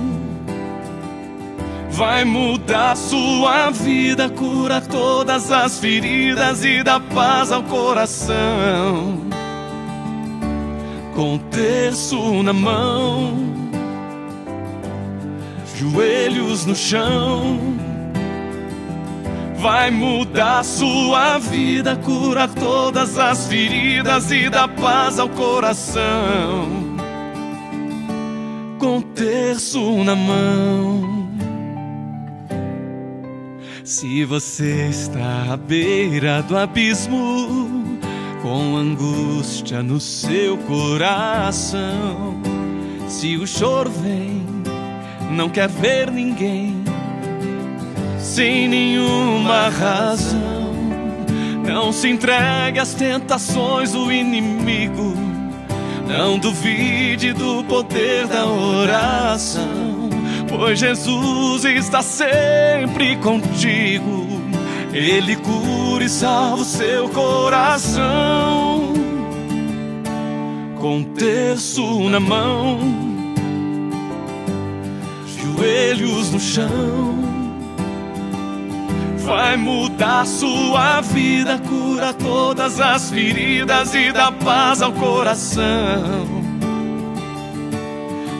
vai 1.91 2.25
mudar 2.25 2.97
sua 2.97 3.69
vida, 3.69 4.29
cura 4.29 4.81
todas 4.81 5.51
as 5.51 5.79
feridas 5.79 6.65
e 6.65 6.83
dá 6.83 6.99
paz 6.99 7.51
ao 7.51 7.63
coração 7.63 9.25
com 11.15 11.37
terço 11.37 12.43
na 12.43 12.51
mão, 12.51 13.33
joelhos 15.77 16.65
no 16.65 16.75
chão. 16.75 17.57
Vai 19.57 19.89
mudar 19.89 20.63
sua 20.63 21.39
vida, 21.39 21.95
cura 21.95 22.47
todas 22.47 23.17
as 23.17 23.47
feridas 23.47 24.31
e 24.31 24.49
dá 24.49 24.67
paz 24.67 25.19
ao 25.19 25.29
coração. 25.29 26.95
Com 28.79 29.01
terço 29.01 30.03
na 30.03 30.15
mão. 30.15 31.29
Se 33.83 34.25
você 34.25 34.87
está 34.89 35.53
à 35.53 35.57
beira 35.57 36.41
do 36.41 36.57
abismo, 36.57 37.95
com 38.41 38.75
angústia 38.75 39.81
no 39.81 39.99
seu 39.99 40.57
coração. 40.57 42.35
Se 43.07 43.37
o 43.37 43.45
choro 43.45 43.91
vem, 43.91 44.43
não 45.31 45.49
quer 45.49 45.67
ver 45.67 46.11
ninguém, 46.11 46.74
sem 48.35 48.67
nenhuma 48.67 49.69
razão. 49.69 50.75
Não 51.65 51.93
se 51.93 52.09
entregue 52.09 52.79
às 52.79 52.93
tentações 52.93 53.93
do 53.93 54.11
inimigo, 54.11 55.13
não 56.05 56.37
duvide 56.37 57.31
do 57.31 57.63
poder 57.63 58.27
da 58.27 58.45
oração, 58.45 60.09
pois 60.49 60.77
Jesus 60.79 61.63
está 61.63 62.01
sempre 62.01 63.15
contigo 63.15 64.25
ele 64.93 65.37
cura 65.37 66.03
e 66.03 66.09
salva 66.09 66.61
o 66.61 66.65
seu 66.65 67.07
coração. 67.09 68.93
Com 70.77 71.03
terço 71.03 72.09
na 72.09 72.19
mão, 72.19 72.79
joelhos 75.37 76.31
no 76.31 76.39
chão. 76.39 77.34
Vai 79.25 79.57
mudar 79.57 80.25
sua 80.25 81.01
vida, 81.01 81.59
cura 81.67 82.13
todas 82.13 82.79
as 82.79 83.09
feridas 83.09 83.93
e 83.95 84.11
dá 84.11 84.31
paz 84.31 84.81
ao 84.81 84.91
coração. 84.93 86.27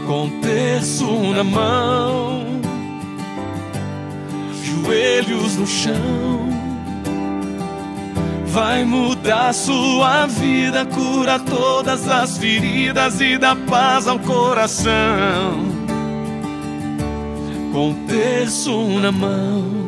Com 0.05 0.29
terço 0.41 1.05
na 1.33 1.43
mão 1.43 2.55
joelhos 4.86 5.57
no 5.57 5.67
chão. 5.67 6.49
Vai 8.45 8.86
mudar 8.86 9.53
sua 9.53 10.27
vida, 10.27 10.86
cura 10.86 11.39
todas 11.39 12.07
as 12.07 12.38
feridas 12.38 13.19
e 13.19 13.38
dá 13.38 13.55
paz 13.55 14.07
ao 14.07 14.17
coração. 14.19 15.65
Com 17.73 17.93
terço 18.07 18.88
na 18.99 19.11
mão, 19.11 19.84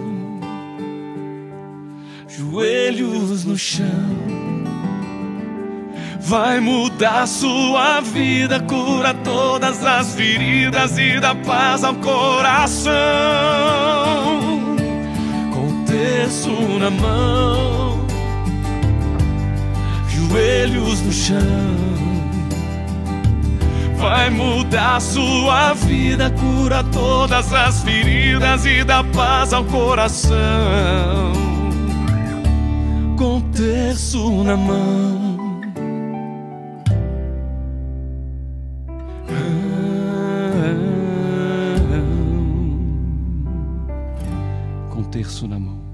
joelhos 2.58 3.46
no 3.46 3.56
chão. 3.56 3.86
Vai 6.20 6.60
mudar 6.60 7.28
sua 7.28 8.02
vida, 8.02 8.60
cura 8.62 9.14
todas 9.14 9.86
as 9.86 10.16
feridas 10.16 10.98
e 10.98 11.20
dá 11.20 11.36
paz 11.36 11.84
ao 11.84 11.94
coração 11.96 12.98
terço 15.86 16.52
na 16.80 16.90
mão, 16.90 18.06
joelhos 20.10 21.00
no 21.02 21.14
chão. 21.14 21.38
Vai 23.96 24.30
mudar 24.30 25.00
sua 25.00 25.74
vida, 25.74 26.30
cura 26.32 26.84
todas 26.92 27.54
as 27.54 27.82
feridas 27.84 28.66
e 28.66 28.84
dá 28.84 29.04
paz 29.04 29.54
ao 29.54 29.64
coração. 29.64 31.47
Com 33.18 33.42
terço 33.52 34.44
na 34.44 34.56
mão. 34.56 35.38
Com 44.92 45.04
terço 45.06 45.48
na 45.48 45.58
mão. 45.58 45.87